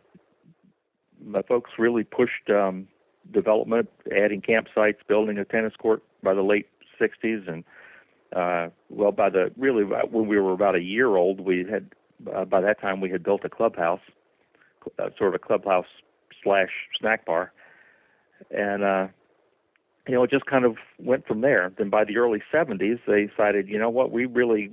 [1.24, 2.86] my folks really pushed um,
[3.32, 6.68] development, adding campsites, building a tennis court by the late
[7.00, 7.64] '60s, and
[8.34, 11.90] uh, well, by the really when we were about a year old, we had
[12.34, 14.00] uh, by that time we had built a clubhouse,
[14.98, 15.86] uh, sort of a clubhouse
[16.42, 17.52] slash snack bar,
[18.50, 19.06] and uh,
[20.06, 21.72] you know, it just kind of went from there.
[21.78, 24.70] Then by the early 70s, they decided, you know what, we really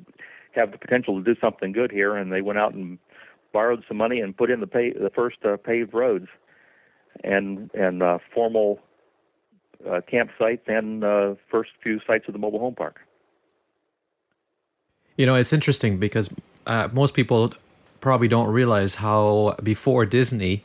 [0.56, 3.00] have the potential to do something good here, and they went out and
[3.54, 6.28] borrowed some money and put in the pay, the first uh, paved roads
[7.24, 8.80] and and uh, formal
[9.86, 13.00] uh, campsites and uh, first few sites of the mobile home park.
[15.18, 16.30] You know, it's interesting because
[16.66, 17.54] uh, most people
[18.00, 20.64] probably don't realize how before Disney,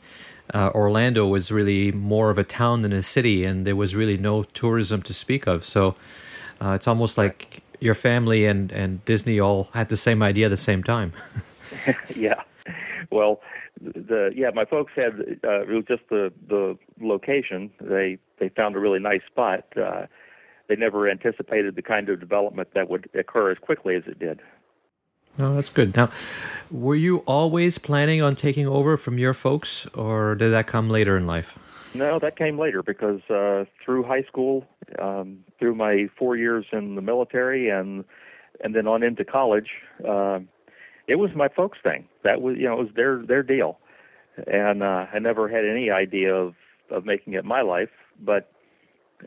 [0.53, 4.17] uh, Orlando was really more of a town than a city, and there was really
[4.17, 5.65] no tourism to speak of.
[5.65, 5.95] So
[6.61, 10.49] uh, it's almost like your family and, and Disney all had the same idea at
[10.49, 11.13] the same time.
[12.15, 12.41] yeah.
[13.11, 13.41] Well,
[13.81, 15.13] the yeah, my folks had
[15.43, 17.71] uh, it was just the the location.
[17.79, 19.65] They they found a really nice spot.
[19.77, 20.07] Uh,
[20.67, 24.41] they never anticipated the kind of development that would occur as quickly as it did.
[25.39, 25.95] Oh, that's good.
[25.95, 26.09] Now,
[26.71, 31.15] were you always planning on taking over from your folks, or did that come later
[31.15, 31.76] in life?
[31.97, 34.65] No, that came later because uh, through high school,
[34.99, 38.05] um, through my four years in the military, and
[38.63, 39.69] and then on into college,
[40.07, 40.39] uh,
[41.07, 42.07] it was my folks' thing.
[42.23, 43.79] That was you know it was their their deal,
[44.45, 46.55] and uh, I never had any idea of
[46.91, 47.89] of making it my life.
[48.19, 48.51] But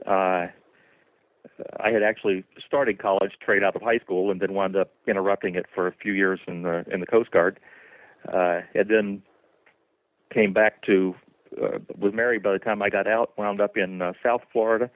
[0.06, 0.46] uh,
[1.80, 5.54] I had actually started college straight out of high school, and then wound up interrupting
[5.54, 7.58] it for a few years in the in the Coast Guard,
[8.32, 9.22] uh, and then
[10.32, 11.14] came back to
[11.60, 13.32] uh, was married by the time I got out.
[13.36, 14.90] Wound up in uh, South Florida,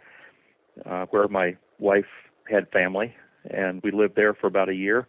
[0.85, 2.05] uh, where my wife
[2.51, 3.15] had family,
[3.51, 5.07] and we lived there for about a year.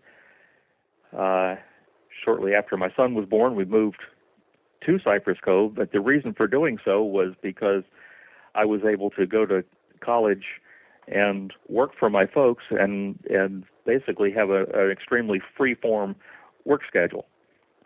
[1.15, 1.55] Uh,
[2.23, 3.99] shortly after my son was born, we moved
[4.85, 5.75] to Cypress Cove.
[5.75, 7.83] But the reason for doing so was because
[8.53, 9.63] I was able to go to
[10.01, 10.43] college
[11.07, 16.15] and work for my folks and and basically have a, an extremely free form
[16.65, 17.27] work schedule.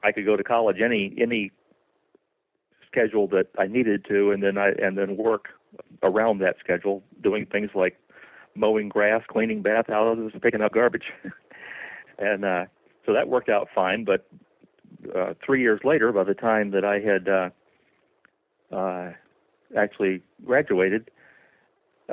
[0.03, 1.51] I could go to college any any
[2.91, 5.49] schedule that I needed to, and then I and then work
[6.03, 7.97] around that schedule, doing things like
[8.55, 11.11] mowing grass, cleaning bathhouses, picking up garbage,
[12.19, 12.65] and uh,
[13.05, 14.03] so that worked out fine.
[14.03, 14.27] But
[15.15, 19.13] uh, three years later, by the time that I had uh, uh,
[19.77, 21.09] actually graduated,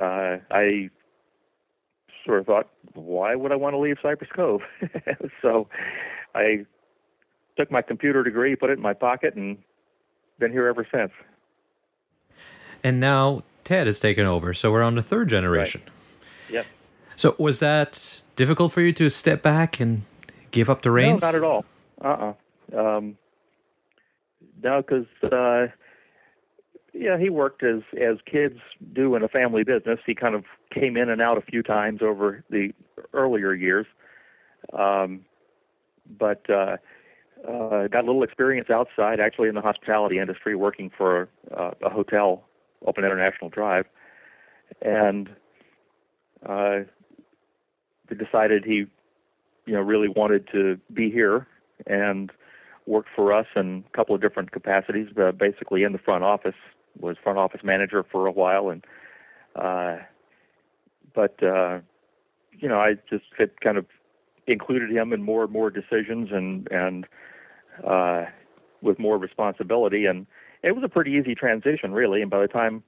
[0.01, 0.91] uh, I
[2.25, 4.63] sort of thought, why would I want to leave Cypress Cove?
[5.43, 5.69] so
[6.35, 6.67] I
[7.57, 9.59] took my computer degree, put it in my pocket, and
[10.39, 11.13] been here ever since.
[12.83, 15.83] And now Ted has taken over, so we're on the third generation.
[15.85, 16.55] Right.
[16.55, 16.67] Yep.
[17.17, 20.03] So was that difficult for you to step back and
[20.51, 21.23] give up the reins?
[21.23, 21.65] No, not at all.
[22.03, 22.33] Uh uh-uh.
[22.77, 23.19] uh um,
[24.63, 25.67] no, because uh,
[26.93, 28.59] yeah, he worked as as kids
[28.93, 29.99] do in a family business.
[30.07, 32.73] He kind of came in and out a few times over the
[33.13, 33.87] earlier years,
[34.73, 35.25] um,
[36.19, 36.77] but uh,
[37.45, 41.91] uh, got a little experience outside, actually in the hospitality industry, working for uh, a
[41.91, 42.45] hotel
[42.87, 43.87] up International Drive,
[44.83, 45.29] and
[46.45, 46.81] uh,
[48.19, 48.87] decided he,
[49.67, 51.47] you know, really wanted to be here
[51.87, 52.31] and
[52.87, 56.55] worked for us in a couple of different capacities, uh, basically in the front office
[56.99, 58.85] was front office manager for a while, and
[59.55, 59.99] uh,
[61.15, 61.81] but uh,
[62.53, 63.87] you know I just had kind of
[64.47, 67.07] included him in more and more decisions and and
[67.85, 68.25] uh,
[68.83, 70.27] with more responsibility, and
[70.63, 72.23] it was a pretty easy transition really.
[72.23, 72.83] And by the time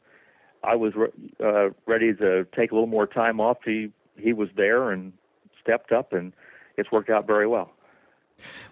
[0.62, 1.08] I was re-
[1.42, 5.12] uh, ready to take a little more time off, he he was there and
[5.60, 6.32] stepped up, and
[6.76, 7.72] it's worked out very well.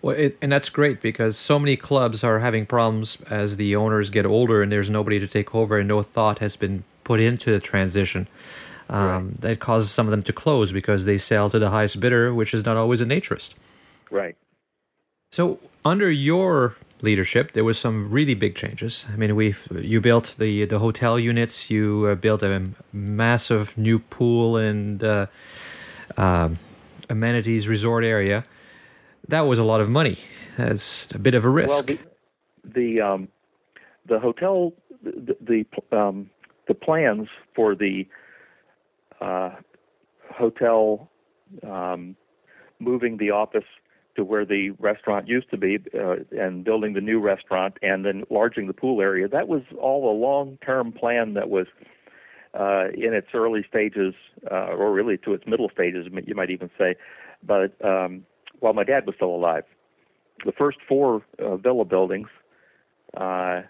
[0.01, 4.11] Well, it, and that's great because so many clubs are having problems as the owners
[4.11, 7.51] get older and there's nobody to take over and no thought has been put into
[7.51, 8.29] the transition.
[8.88, 9.40] Um, right.
[9.40, 12.55] That causes some of them to close because they sell to the highest bidder, which
[12.55, 13.55] is not always a naturist.
[14.11, 14.37] Right.
[15.33, 19.07] So, under your leadership, there was some really big changes.
[19.12, 23.99] I mean, we you built the the hotel units, you uh, built a massive new
[23.99, 25.27] pool and uh,
[26.16, 26.51] uh,
[27.11, 28.44] amenities resort area
[29.29, 30.18] that was a lot of money.
[30.57, 31.89] That's a bit of a risk.
[31.89, 31.99] Well,
[32.64, 33.28] the the, um,
[34.07, 34.72] the hotel
[35.03, 36.30] the the, um,
[36.68, 38.07] the plans for the
[39.21, 39.51] uh,
[40.35, 41.11] hotel
[41.67, 42.17] um,
[42.79, 43.64] moving the office
[44.17, 48.25] to where the restaurant used to be uh, and building the new restaurant and then
[48.31, 51.67] enlarging the pool area that was all a long term plan that was
[52.59, 54.14] uh, in its early stages
[54.51, 56.95] uh, or really to its middle stages you might even say
[57.43, 58.25] but um,
[58.61, 59.64] while my dad was still alive.
[60.45, 62.29] The first four uh, villa buildings
[63.17, 63.62] uh,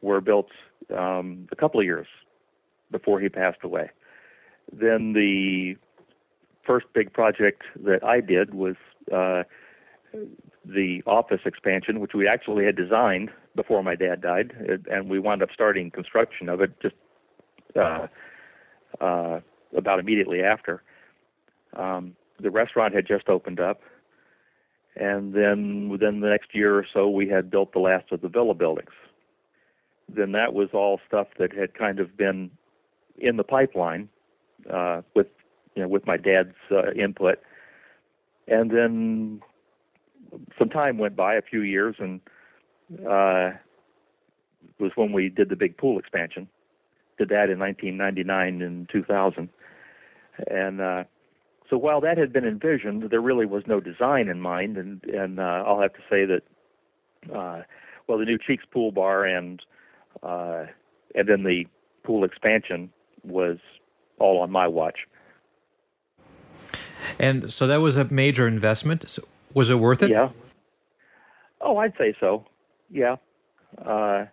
[0.00, 0.48] were built
[0.96, 2.06] um, a couple of years
[2.90, 3.90] before he passed away.
[4.72, 5.76] Then the
[6.66, 8.76] first big project that I did was
[9.12, 9.42] uh,
[10.64, 14.52] the office expansion, which we actually had designed before my dad died,
[14.90, 16.94] and we wound up starting construction of it just
[17.76, 18.06] uh,
[19.00, 19.40] uh,
[19.76, 20.82] about immediately after.
[21.76, 23.80] Um, the restaurant had just opened up,
[24.96, 28.28] and then within the next year or so, we had built the last of the
[28.28, 28.90] villa buildings.
[30.08, 32.50] Then that was all stuff that had kind of been
[33.18, 34.08] in the pipeline
[34.72, 35.26] uh, with
[35.74, 37.38] you know with my dad's uh, input,
[38.48, 39.42] and then
[40.58, 42.20] some time went by, a few years, and
[43.00, 43.50] uh,
[44.78, 46.48] was when we did the big pool expansion.
[47.18, 49.48] Did that in 1999 and 2000,
[50.48, 51.04] and uh,
[51.70, 55.38] so while that had been envisioned, there really was no design in mind, and and
[55.38, 56.42] uh, I'll have to say that,
[57.32, 57.62] uh,
[58.06, 59.62] well, the new Cheeks Pool Bar and
[60.22, 60.66] uh,
[61.14, 61.66] and then the
[62.02, 62.90] pool expansion
[63.22, 63.58] was
[64.18, 65.06] all on my watch.
[67.18, 69.08] And so that was a major investment.
[69.08, 70.10] So was it worth it?
[70.10, 70.30] Yeah.
[71.60, 72.44] Oh, I'd say so.
[72.90, 73.16] Yeah.
[73.84, 74.26] Uh,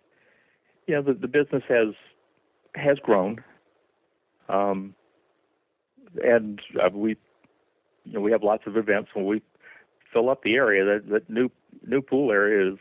[0.87, 1.93] you know, the, the business has
[2.75, 3.43] has grown,
[4.49, 4.95] um,
[6.23, 7.17] and uh, we,
[8.05, 9.41] you know, we have lots of events when we
[10.13, 10.83] fill up the area.
[10.85, 11.49] That that new
[11.85, 12.79] new pool area is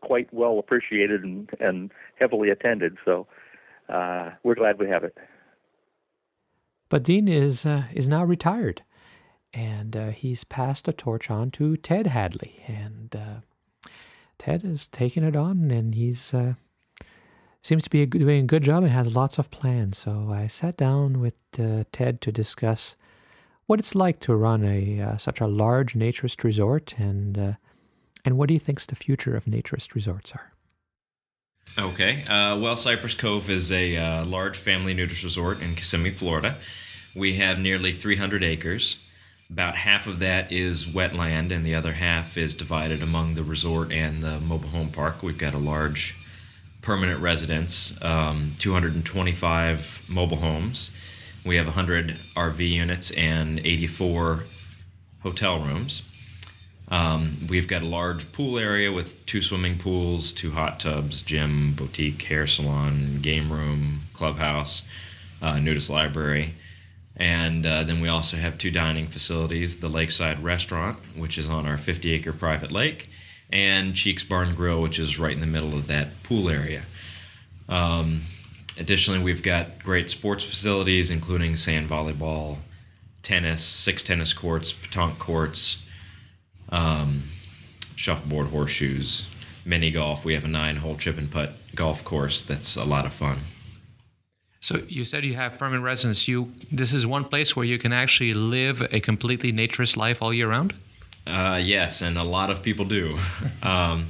[0.00, 2.96] quite well appreciated and and heavily attended.
[3.04, 3.26] So
[3.88, 5.16] uh, we're glad we have it.
[6.92, 8.82] But Dean is uh, is now retired,
[9.54, 13.90] and uh, he's passed the torch on to Ted Hadley, and uh,
[14.36, 16.52] Ted is taking it on, and he's uh,
[17.62, 19.96] seems to be doing a good job and has lots of plans.
[19.96, 22.94] So I sat down with uh, Ted to discuss
[23.64, 27.56] what it's like to run a uh, such a large naturist resort, and
[28.22, 30.51] and what he thinks the future of naturist resorts are.
[31.78, 32.22] Okay.
[32.24, 36.56] Uh, well, Cypress Cove is a uh, large family nudist resort in Kissimmee, Florida.
[37.14, 38.98] We have nearly 300 acres.
[39.48, 43.90] About half of that is wetland, and the other half is divided among the resort
[43.90, 45.22] and the mobile home park.
[45.22, 46.14] We've got a large
[46.82, 50.90] permanent residence, um, 225 mobile homes.
[51.44, 54.44] We have 100 RV units and 84
[55.22, 56.02] hotel rooms.
[56.92, 61.72] Um, we've got a large pool area with two swimming pools, two hot tubs, gym,
[61.72, 64.82] boutique, hair salon, game room, clubhouse,
[65.40, 66.52] uh, nudist library.
[67.16, 71.66] And uh, then we also have two dining facilities the Lakeside Restaurant, which is on
[71.66, 73.08] our 50 acre private lake,
[73.50, 76.82] and Cheeks Barn Grill, which is right in the middle of that pool area.
[77.70, 78.20] Um,
[78.78, 82.58] additionally, we've got great sports facilities, including sand volleyball,
[83.22, 85.78] tennis, six tennis courts, petanque courts,
[86.72, 87.24] um,
[87.94, 89.24] shuffleboard horseshoes,
[89.64, 90.24] mini golf.
[90.24, 93.38] We have a nine hole chip and putt golf course that's a lot of fun.
[94.60, 96.26] So you said you have permanent residence.
[96.26, 100.32] You this is one place where you can actually live a completely naturist life all
[100.32, 100.74] year round.
[101.26, 103.18] Uh, yes, and a lot of people do.
[103.62, 104.08] um,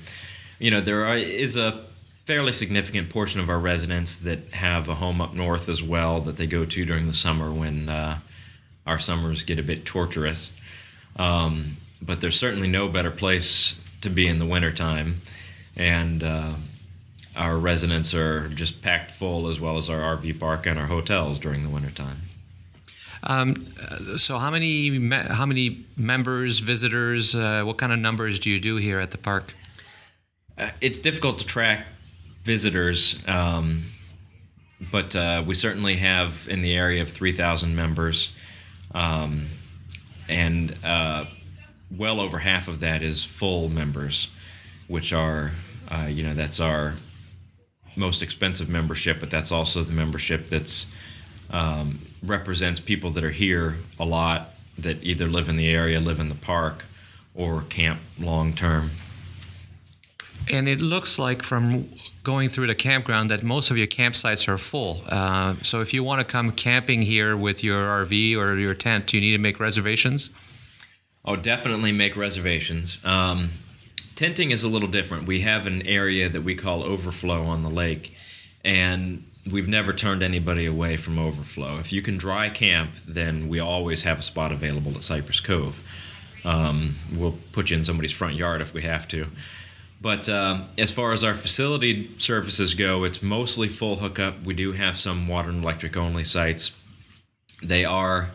[0.59, 1.85] you know, there are, is a
[2.25, 6.37] fairly significant portion of our residents that have a home up north as well that
[6.37, 8.19] they go to during the summer when uh,
[8.87, 10.51] our summers get a bit torturous.
[11.17, 15.21] Um, but there's certainly no better place to be in the wintertime.
[15.77, 16.55] And uh,
[17.37, 21.39] our residents are just packed full, as well as our RV park and our hotels
[21.39, 22.19] during the wintertime.
[23.25, 23.69] Um,
[24.19, 28.59] so, how many me- how many members, visitors, uh, what kind of numbers do you
[28.59, 29.55] do here at the park?
[30.59, 31.87] Uh, it's difficult to track
[32.43, 33.85] visitors, um,
[34.91, 38.31] but uh, we certainly have in the area of 3,000 members,
[38.93, 39.47] um,
[40.29, 41.25] and uh,
[41.97, 44.29] well over half of that is full members,
[44.89, 45.53] which are,
[45.91, 46.95] uh, you know, that's our
[47.97, 50.87] most expensive membership, but that's also the membership that's
[51.51, 56.19] um, represents people that are here a lot that either live in the area, live
[56.19, 56.85] in the park,
[57.35, 58.91] or camp long term.
[60.51, 61.89] And it looks like from
[62.25, 65.03] going through the campground that most of your campsites are full.
[65.09, 69.07] Uh, so if you want to come camping here with your RV or your tent,
[69.07, 70.31] do you need to make reservations?
[71.25, 72.99] Oh, definitely make reservations.
[73.05, 73.51] Um,
[74.17, 75.27] tenting is a little different.
[75.27, 78.15] We have an area that we call overflow on the lake,
[78.65, 81.79] and we've never turned anybody away from overflow.
[81.79, 85.81] If you can dry camp, then we always have a spot available at Cypress Cove.
[86.45, 89.29] Um, we'll put you in somebody's front yard if we have to.
[90.01, 94.43] But um, as far as our facility services go, it's mostly full hookup.
[94.43, 96.73] We do have some water and electric only sites.
[97.63, 98.31] They are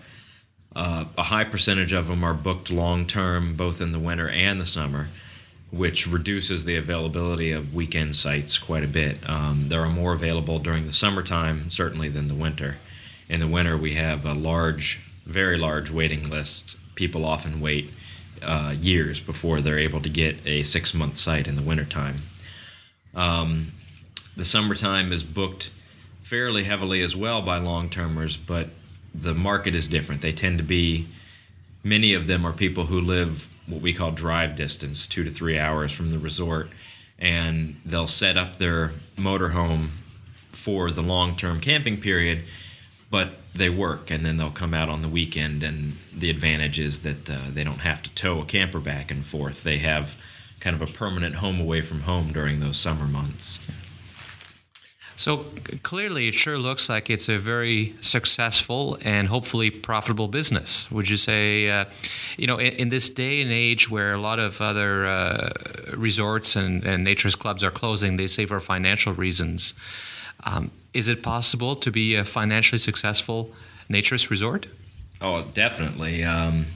[0.78, 4.62] uh, a high percentage of them are booked long term, both in the winter and
[4.62, 5.08] the summer,
[5.72, 9.28] which reduces the availability of weekend sites quite a bit.
[9.28, 12.78] Um, there are more available during the summertime, certainly, than the winter.
[13.28, 16.78] In the winter, we have a large, very large waiting list.
[16.94, 17.92] People often wait
[18.44, 22.18] uh, years before they're able to get a six month site in the wintertime.
[23.16, 23.72] Um,
[24.36, 25.72] the summertime is booked
[26.22, 28.70] fairly heavily as well by long termers, but
[29.20, 30.22] the market is different.
[30.22, 31.08] They tend to be,
[31.84, 35.58] many of them are people who live what we call drive distance, two to three
[35.58, 36.70] hours from the resort,
[37.20, 39.90] and they'll set up their motorhome
[40.52, 42.44] for the long term camping period,
[43.10, 45.64] but they work and then they'll come out on the weekend.
[45.64, 49.26] And the advantage is that uh, they don't have to tow a camper back and
[49.26, 49.64] forth.
[49.64, 50.16] They have
[50.60, 53.60] kind of a permanent home away from home during those summer months.
[55.18, 55.48] So
[55.82, 60.90] clearly, it sure looks like it's a very successful and hopefully profitable business.
[60.92, 61.86] Would you say, uh,
[62.38, 65.50] you know, in, in, this day and age where a lot of other uh,
[65.96, 69.74] resorts and, and naturist clubs are closing, they say for financial reasons.
[70.44, 73.52] Um, is it possible to be a financially successful
[73.90, 74.68] naturist resort?
[75.20, 76.24] Oh, definitely.
[76.24, 76.68] Um,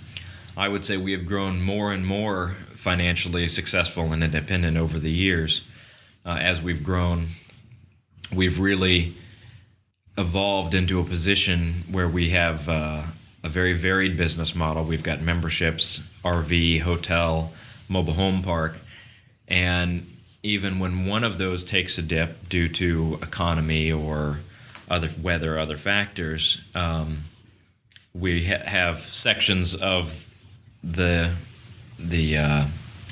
[0.58, 5.12] I would say we have grown more and more financially successful and independent over the
[5.12, 5.62] years
[6.26, 7.28] uh, as we've grown
[8.34, 9.14] we've really
[10.18, 13.04] evolved into a position where we have uh,
[13.44, 14.84] a very varied business model.
[14.84, 17.54] We've got memberships, RV, hotel,
[17.90, 18.76] mobile home park,
[19.48, 20.08] and
[20.44, 24.40] even when one of those takes a dip due to economy or
[24.90, 27.24] other weather, other factors, um,
[28.14, 30.28] we ha- have sections of
[30.84, 31.34] the
[32.00, 32.66] the uh,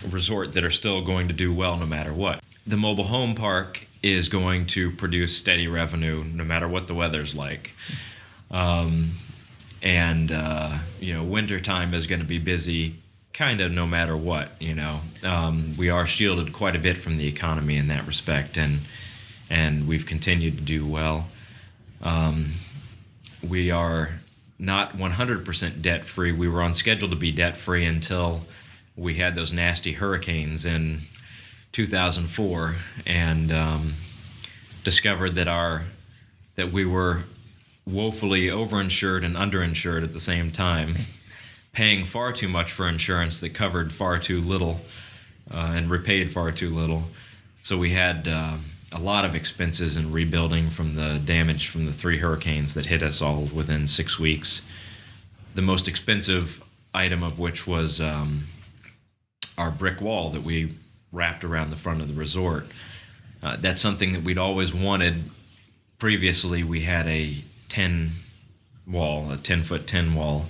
[0.10, 2.42] resort that are still going to do well no matter what.
[2.66, 7.36] The mobile home park is going to produce steady revenue no matter what the weather's
[7.36, 7.72] like.
[8.52, 9.12] Um,
[9.82, 12.96] and uh, you know, wintertime is going to be busy,
[13.34, 14.52] kind of no matter what.
[14.60, 18.58] You know, um, we are shielded quite a bit from the economy in that respect,
[18.58, 18.80] and
[19.50, 21.28] and we've continued to do well.
[22.02, 22.54] Um,
[23.48, 24.20] we are
[24.58, 26.32] not 100% debt free.
[26.32, 28.46] We were on schedule to be debt free until
[28.96, 31.02] we had those nasty hurricanes in
[31.72, 33.94] 2004 and um,
[34.84, 35.84] discovered that our
[36.56, 37.24] that we were
[37.86, 40.96] woefully overinsured and underinsured at the same time,
[41.74, 44.82] paying far too much for insurance that covered far too little
[45.52, 47.04] uh, and repaid far too little.
[47.64, 48.58] So we had uh,
[48.92, 53.02] a lot of expenses in rebuilding from the damage from the three hurricanes that hit
[53.02, 54.62] us all within six weeks.
[55.56, 56.64] The most expensive
[56.94, 58.46] item of which was um,
[59.58, 60.76] our brick wall that we
[61.12, 62.68] wrapped around the front of the resort.
[63.42, 65.30] Uh, that's something that we'd always wanted.
[65.98, 68.12] Previously, we had a 10
[68.86, 70.48] wall, a 10 foot 10 wall,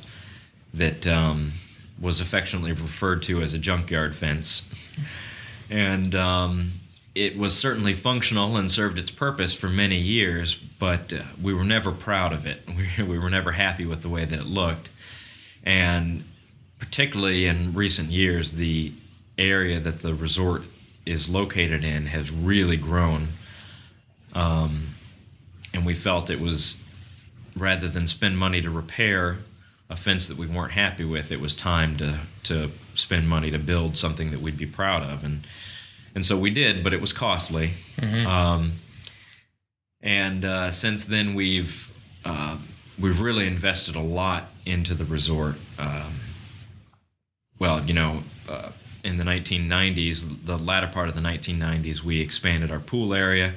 [0.73, 1.53] that um,
[1.99, 4.63] was affectionately referred to as a junkyard fence.
[5.69, 6.73] And um,
[7.13, 11.63] it was certainly functional and served its purpose for many years, but uh, we were
[11.63, 12.63] never proud of it.
[12.97, 14.89] We, we were never happy with the way that it looked.
[15.63, 16.23] And
[16.79, 18.93] particularly in recent years, the
[19.39, 20.63] area that the resort
[21.05, 23.29] is located in has really grown.
[24.33, 24.89] Um,
[25.73, 26.77] and we felt it was
[27.55, 29.39] rather than spend money to repair
[29.89, 33.57] a fence that we weren't happy with, it was time to to spend money to
[33.57, 35.47] build something that we'd be proud of, and
[36.13, 37.71] and so we did, but it was costly.
[37.97, 38.27] Mm-hmm.
[38.27, 38.73] Um,
[40.01, 41.91] and uh, since then, we've
[42.23, 42.57] uh,
[42.99, 45.55] we've really invested a lot into the resort.
[45.79, 46.19] Um,
[47.57, 48.69] well, you know, uh,
[49.03, 53.53] in the 1990s, the latter part of the 1990s, we expanded our pool area,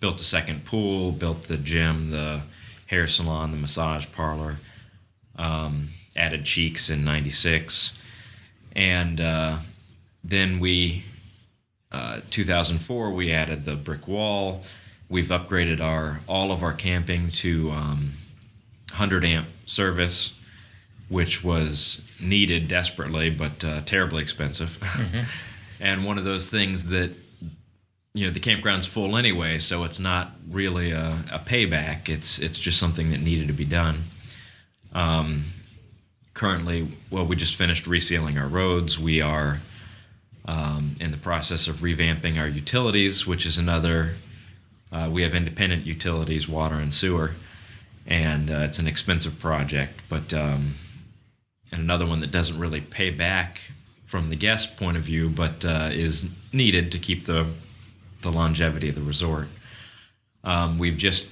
[0.00, 2.42] built a second pool, built the gym, the
[2.86, 4.56] hair salon, the massage parlor,
[5.36, 7.92] um, added cheeks in 96.
[8.76, 9.58] And uh,
[10.22, 11.04] then we,
[11.90, 14.62] uh, 2004, we added the brick wall.
[15.08, 18.14] We've upgraded our all of our camping to um,
[18.90, 20.34] 100 amp service
[21.08, 24.78] which was needed desperately but uh, terribly expensive.
[24.80, 25.24] Mm-hmm.
[25.80, 27.12] and one of those things that
[28.14, 32.08] you know the campground's full anyway, so it's not really a, a payback.
[32.08, 34.04] It's it's just something that needed to be done.
[34.92, 35.46] Um,
[36.32, 38.98] currently, well, we just finished resealing our roads.
[38.98, 39.58] We are
[40.46, 44.14] um, in the process of revamping our utilities, which is another.
[44.92, 47.32] Uh, we have independent utilities, water and sewer,
[48.06, 50.74] and uh, it's an expensive project, but um,
[51.72, 53.60] and another one that doesn't really pay back
[54.06, 57.46] from the guest point of view, but uh, is needed to keep the
[58.22, 59.48] the longevity of the resort.
[60.44, 61.26] Um, we've just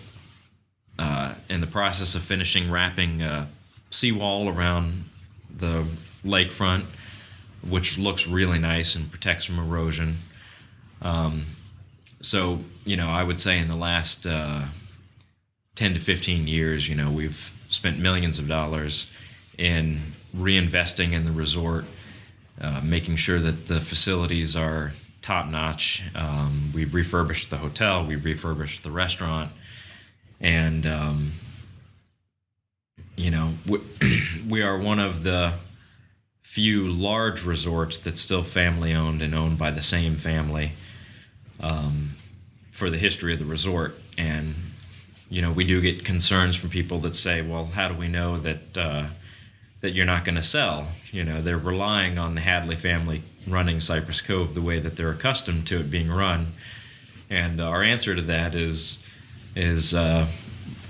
[0.98, 3.48] uh, in the process of finishing wrapping a
[3.90, 5.04] seawall around
[5.54, 5.86] the
[6.24, 6.84] lakefront,
[7.66, 10.18] which looks really nice and protects from erosion.
[11.00, 11.46] Um,
[12.20, 14.64] so you know, I would say in the last uh,
[15.74, 19.10] ten to fifteen years, you know, we've spent millions of dollars
[19.56, 20.00] in
[20.36, 21.84] reinvesting in the resort,
[22.60, 26.02] uh, making sure that the facilities are top notch.
[26.14, 29.52] Um, we refurbished the hotel, we refurbished the restaurant,
[30.40, 31.32] and um,
[33.16, 33.78] you know we,
[34.48, 35.54] we are one of the
[36.42, 40.72] few large resorts that's still family owned and owned by the same family
[41.60, 42.10] um,
[42.70, 44.54] for the history of the resort and
[45.30, 48.36] you know we do get concerns from people that say well how do we know
[48.36, 49.06] that uh,
[49.82, 53.78] that you're not going to sell you know they're relying on the hadley family running
[53.78, 56.52] cypress cove the way that they're accustomed to it being run
[57.28, 58.98] and our answer to that is
[59.54, 60.26] is uh,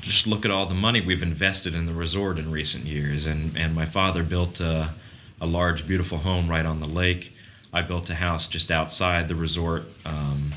[0.03, 3.25] just look at all the money we've invested in the resort in recent years.
[3.25, 4.91] And, and my father built a,
[5.41, 7.33] a large, beautiful home right on the lake.
[7.73, 10.51] I built a house just outside the resort um,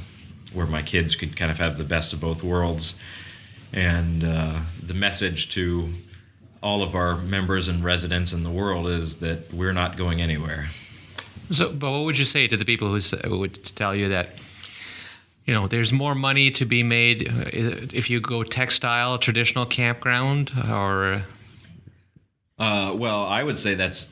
[0.51, 2.95] where my kids could kind of have the best of both worlds.
[3.71, 5.93] And uh, the message to
[6.66, 10.66] all of our members and residents in the world is that we're not going anywhere.
[11.51, 14.30] So, but what would you say to the people who, would tell you that
[15.45, 20.51] you know there's more money to be made uh, if you go textile traditional campground
[20.68, 21.22] or
[22.57, 24.11] Uh, well, I would say that's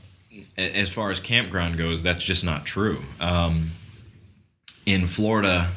[0.58, 2.04] as far as campground goes.
[2.04, 3.04] That's just not true.
[3.20, 3.72] Um,
[4.86, 5.72] in Florida,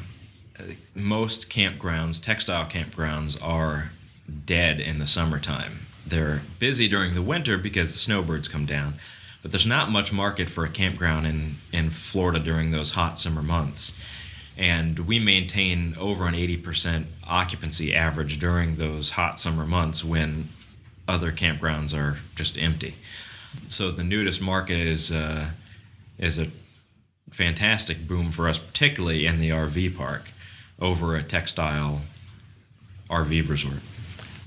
[0.59, 0.63] uh,
[0.93, 3.91] most campgrounds, textile campgrounds, are
[4.45, 5.86] dead in the summertime.
[6.09, 8.95] They're busy during the winter because the snowbirds come down,
[9.41, 13.43] but there's not much market for a campground in in Florida during those hot summer
[13.43, 13.91] months.
[14.57, 20.49] And we maintain over an 80% occupancy average during those hot summer months when
[21.07, 22.95] other campgrounds are just empty.
[23.69, 25.51] So the nudist market is uh,
[26.17, 26.47] is a
[27.31, 30.29] fantastic boom for us, particularly in the RV park,
[30.79, 32.01] over a textile
[33.09, 33.81] RV resort.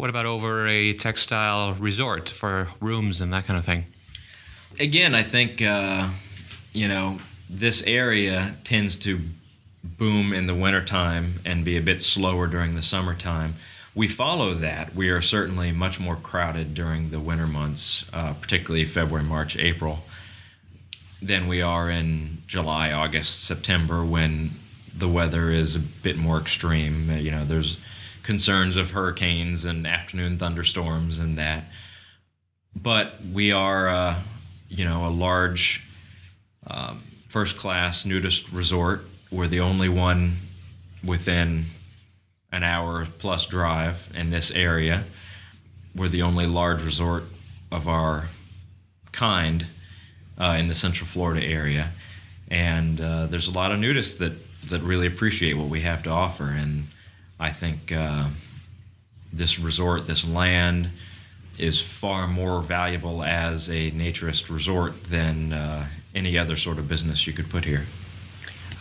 [0.01, 3.84] What about over a textile resort for rooms and that kind of thing
[4.78, 6.09] Again, I think uh,
[6.72, 9.20] you know this area tends to
[9.82, 13.57] boom in the wintertime and be a bit slower during the summertime.
[13.94, 14.94] We follow that.
[14.94, 20.05] We are certainly much more crowded during the winter months, uh, particularly February, March, April,
[21.20, 24.53] than we are in July, August, September when
[24.96, 27.11] the weather is a bit more extreme.
[27.11, 27.76] You know, there's
[28.23, 31.64] concerns of hurricanes and afternoon thunderstorms and that.
[32.75, 34.16] But we are, uh,
[34.68, 35.83] you know, a large
[36.66, 39.05] um, first class nudist resort.
[39.31, 40.37] We're the only one
[41.05, 41.66] within
[42.53, 45.05] an hour plus drive in this area.
[45.95, 47.25] We're the only large resort
[47.71, 48.29] of our
[49.12, 49.66] kind
[50.39, 51.91] uh, in the Central Florida area,
[52.49, 54.33] and uh, there's a lot of nudists that
[54.68, 56.45] that really appreciate what we have to offer.
[56.45, 56.89] And
[57.41, 58.28] I think uh,
[59.32, 60.91] this resort, this land,
[61.59, 67.26] is far more valuable as a naturist resort than uh, any other sort of business
[67.26, 67.86] you could put here.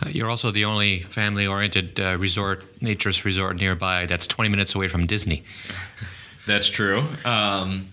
[0.04, 4.74] Uh, you're also the only family oriented uh, resort naturist resort nearby that's 20 minutes
[4.74, 5.44] away from disney
[6.46, 7.04] That's true.
[7.24, 7.90] Um,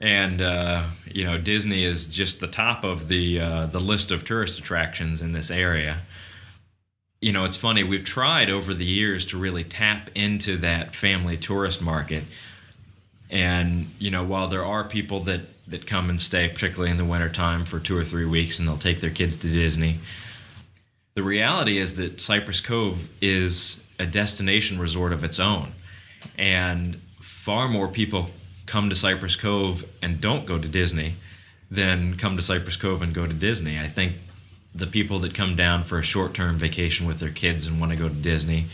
[0.00, 4.24] and uh, you know, Disney is just the top of the uh, the list of
[4.24, 6.02] tourist attractions in this area.
[7.20, 7.82] You know, it's funny.
[7.82, 12.22] We've tried over the years to really tap into that family tourist market,
[13.28, 17.04] and you know, while there are people that that come and stay, particularly in the
[17.04, 19.98] wintertime, for two or three weeks, and they'll take their kids to Disney.
[21.14, 25.72] The reality is that Cypress Cove is a destination resort of its own,
[26.38, 28.30] and far more people
[28.66, 31.14] come to Cypress Cove and don't go to Disney
[31.70, 33.78] than come to Cypress Cove and go to Disney.
[33.78, 34.14] I think
[34.78, 37.92] the people that come down for a short term vacation with their kids and want
[37.92, 38.66] to go to Disney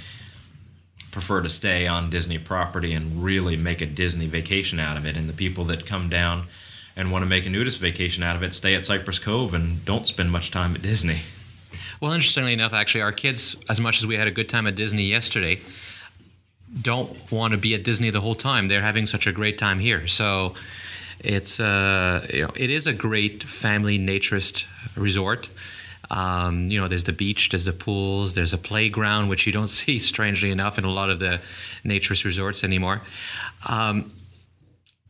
[1.11, 5.17] prefer to stay on Disney property and really make a Disney vacation out of it.
[5.17, 6.49] And the people that come down
[6.97, 9.85] and want to make a nudist vacation out of it stay at Cypress Cove and
[9.85, 11.21] don't spend much time at Disney.
[12.01, 14.75] Well, interestingly enough, actually, our kids, as much as we had a good time at
[14.75, 15.61] Disney yesterday,
[16.83, 18.67] don't want to be at Disney the whole time.
[18.67, 20.09] They're having such a great time here.
[20.09, 20.55] So
[21.21, 25.49] it's uh, you know it is a great family naturist resort.
[26.11, 29.69] Um, you know, there's the beach, there's the pools, there's a playground, which you don't
[29.81, 31.41] see, strangely enough, in a lot of the
[31.85, 33.03] naturist resorts anymore.
[33.69, 34.13] Um,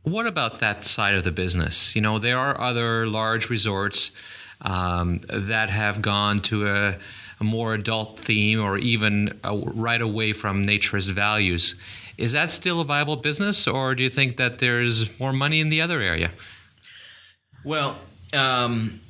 [0.03, 1.97] what about that side of the business?
[1.97, 4.11] You know, there are other large resorts
[4.61, 6.97] um, that have gone to a,
[7.41, 11.75] a more adult theme or even uh right away from naturist values.
[12.17, 15.69] Is that still a viable business, or do you think that there's more money in
[15.69, 16.31] the other area?
[17.65, 17.99] Well,
[18.33, 19.01] um,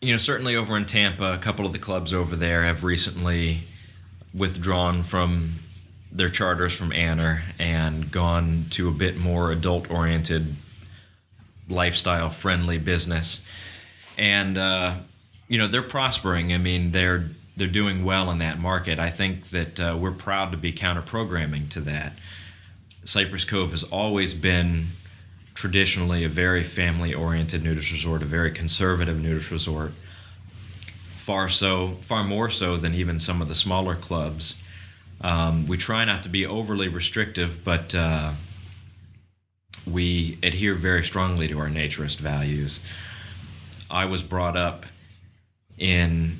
[0.00, 3.64] you know, certainly over in Tampa, a couple of the clubs over there have recently
[4.32, 5.54] withdrawn from
[6.10, 10.56] their charters from AANR and gone to a bit more adult oriented,
[11.68, 13.40] lifestyle friendly business.
[14.16, 14.96] And, uh,
[15.48, 16.52] you know, they're prospering.
[16.52, 18.98] I mean, they're they're doing well in that market.
[18.98, 22.14] I think that uh, we're proud to be counter programming to that.
[23.04, 24.88] Cypress Cove has always been
[25.54, 29.92] traditionally a very family oriented nudist resort, a very conservative nudist resort.
[31.16, 34.54] Far so, far more so than even some of the smaller clubs.
[35.20, 38.32] Um, we try not to be overly restrictive, but uh,
[39.86, 42.80] we adhere very strongly to our naturist values.
[43.90, 44.86] I was brought up
[45.76, 46.38] in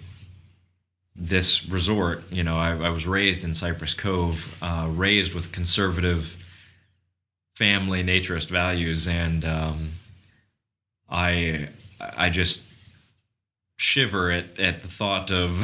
[1.16, 2.22] this resort.
[2.30, 6.39] You know, I, I was raised in Cypress Cove, uh, raised with conservative
[7.60, 9.90] family naturist values, and um,
[11.10, 11.68] I
[12.00, 12.62] I just
[13.76, 15.62] shiver at, at the thought of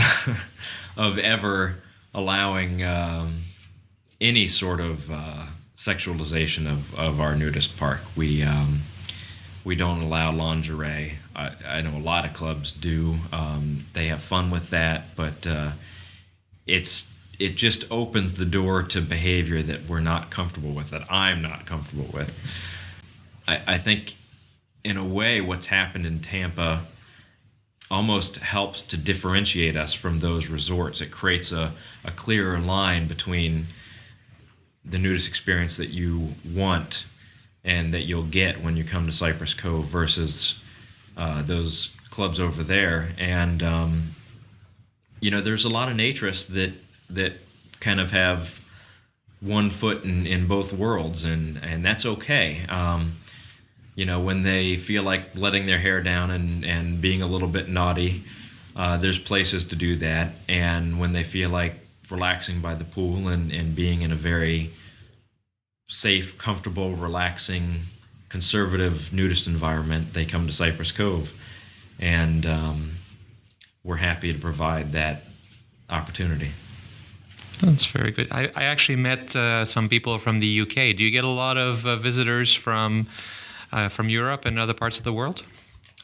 [0.99, 1.77] of ever
[2.13, 3.45] allowing um,
[4.21, 5.47] any sort of uh,
[5.79, 8.03] sexualization of, of our nudist park.
[8.15, 8.83] We um,
[9.65, 11.15] we don't allow lingerie.
[11.35, 13.21] I, I, know a lot of clubs do.
[13.33, 15.71] Um, they have fun with that, but uh,
[16.67, 21.43] it's it just opens the door to behavior that we're not comfortable with, that I'm
[21.43, 22.37] not comfortable with.
[23.47, 24.17] I, I think,
[24.85, 26.83] in a way, what's happened in Tampa
[27.91, 31.01] almost helps to differentiate us from those resorts.
[31.01, 31.73] It creates a,
[32.05, 33.67] a clearer line between
[34.85, 37.05] the nudist experience that you want
[37.65, 40.55] and that you'll get when you come to Cypress Cove versus
[41.17, 43.11] uh, those clubs over there.
[43.19, 44.15] And um,
[45.21, 46.73] you know, there's a lot of naturists that
[47.11, 47.35] that
[47.81, 48.61] kind of have
[49.41, 52.65] one foot in, in both worlds, and and that's okay.
[52.69, 53.17] Um,
[53.95, 57.49] you know, when they feel like letting their hair down and and being a little
[57.49, 58.25] bit naughty,
[58.77, 60.33] uh, there's places to do that.
[60.49, 61.75] And when they feel like
[62.11, 64.71] relaxing by the pool and, and being in a very
[65.89, 67.81] safe, comfortable, relaxing,
[68.29, 71.33] conservative nudist environment, they come to Cypress Cove.
[71.99, 72.93] And um,
[73.83, 75.25] we're happy to provide that
[75.89, 76.51] opportunity.
[77.61, 78.29] That's very good.
[78.31, 80.97] I, I actually met uh, some people from the UK.
[80.97, 83.07] Do you get a lot of uh, visitors from
[83.73, 85.43] uh, from Europe and other parts of the world?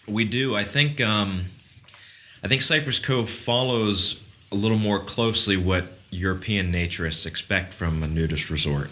[0.07, 0.57] We do.
[0.57, 1.45] I think um,
[2.43, 8.09] I think Cypress Cove follows a little more closely what European naturists expect from a
[8.09, 8.91] nudist resort.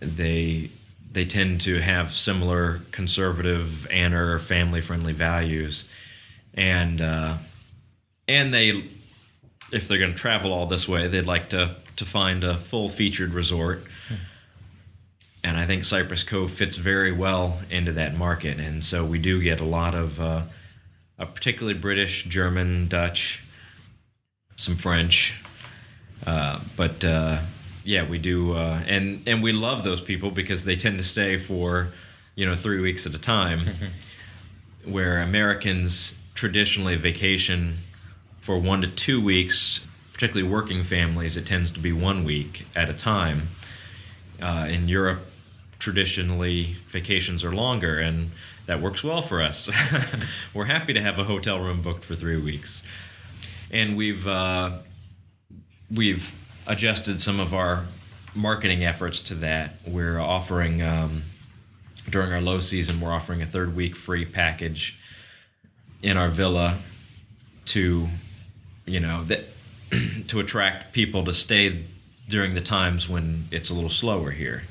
[0.00, 0.70] They
[1.10, 5.86] they tend to have similar conservative and or family friendly values,
[6.54, 7.34] and uh,
[8.28, 8.84] and they
[9.72, 12.88] if they're going to travel all this way, they'd like to to find a full
[12.88, 13.84] featured resort.
[15.42, 19.40] And I think Cypress Cove fits very well into that market, and so we do
[19.40, 20.42] get a lot of, uh,
[21.18, 23.44] particularly British, German, Dutch,
[24.56, 25.40] some French,
[26.26, 27.42] uh, but uh,
[27.84, 31.36] yeah, we do, uh, and and we love those people because they tend to stay
[31.36, 31.88] for,
[32.34, 33.60] you know, three weeks at a time,
[34.84, 37.78] where Americans traditionally vacation
[38.46, 39.80] for one to two weeks,
[40.12, 41.36] particularly working families.
[41.36, 43.48] It tends to be one week at a time.
[44.40, 45.26] Uh, in Europe,
[45.80, 48.30] traditionally vacations are longer, and
[48.66, 49.68] that works well for us.
[50.54, 52.84] We're happy to have a hotel room booked for three weeks,
[53.72, 54.78] and we've uh,
[55.92, 56.32] we've
[56.68, 57.86] adjusted some of our
[58.32, 59.74] marketing efforts to that.
[59.84, 61.24] We're offering um,
[62.08, 64.96] during our low season, we're offering a third week free package
[66.00, 66.78] in our villa
[67.64, 68.08] to
[68.86, 69.44] you know that
[70.28, 71.84] to attract people to stay
[72.28, 74.62] during the times when it's a little slower here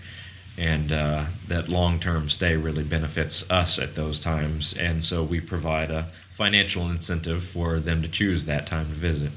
[0.58, 5.92] and uh, that long-term stay really benefits us at those times and so we provide
[5.92, 9.32] a financial incentive for them to choose that time to visit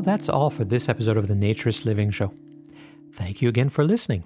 [0.00, 2.32] Well, that's all for this episode of the Naturist Living Show.
[3.12, 4.24] Thank you again for listening.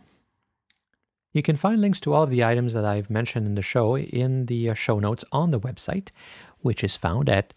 [1.34, 3.98] You can find links to all of the items that I've mentioned in the show
[3.98, 6.10] in the uh, show notes on the website,
[6.60, 7.52] which is found at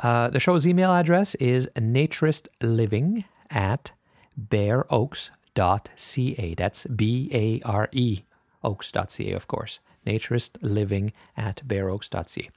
[0.02, 3.92] Uh, the show's email address is naturistliving at
[4.38, 6.54] bareoaks.ca.
[6.54, 8.22] That's B A R E
[8.62, 9.80] oaks.ca, of course.
[10.06, 12.50] Naturistliving at bareoaks.ca.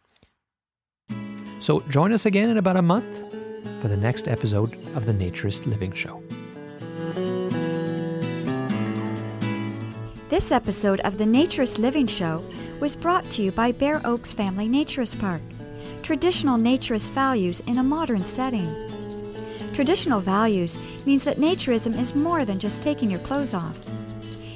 [1.60, 3.24] So join us again in about a month
[3.82, 6.22] for the next episode of the Naturist Living Show.
[10.34, 12.44] This episode of the Naturist Living Show
[12.80, 15.44] was brought to you by Bare Oaks Family Naturist Park.
[16.02, 18.68] Traditional naturist values in a modern setting.
[19.76, 20.76] Traditional values
[21.06, 23.78] means that naturism is more than just taking your clothes off.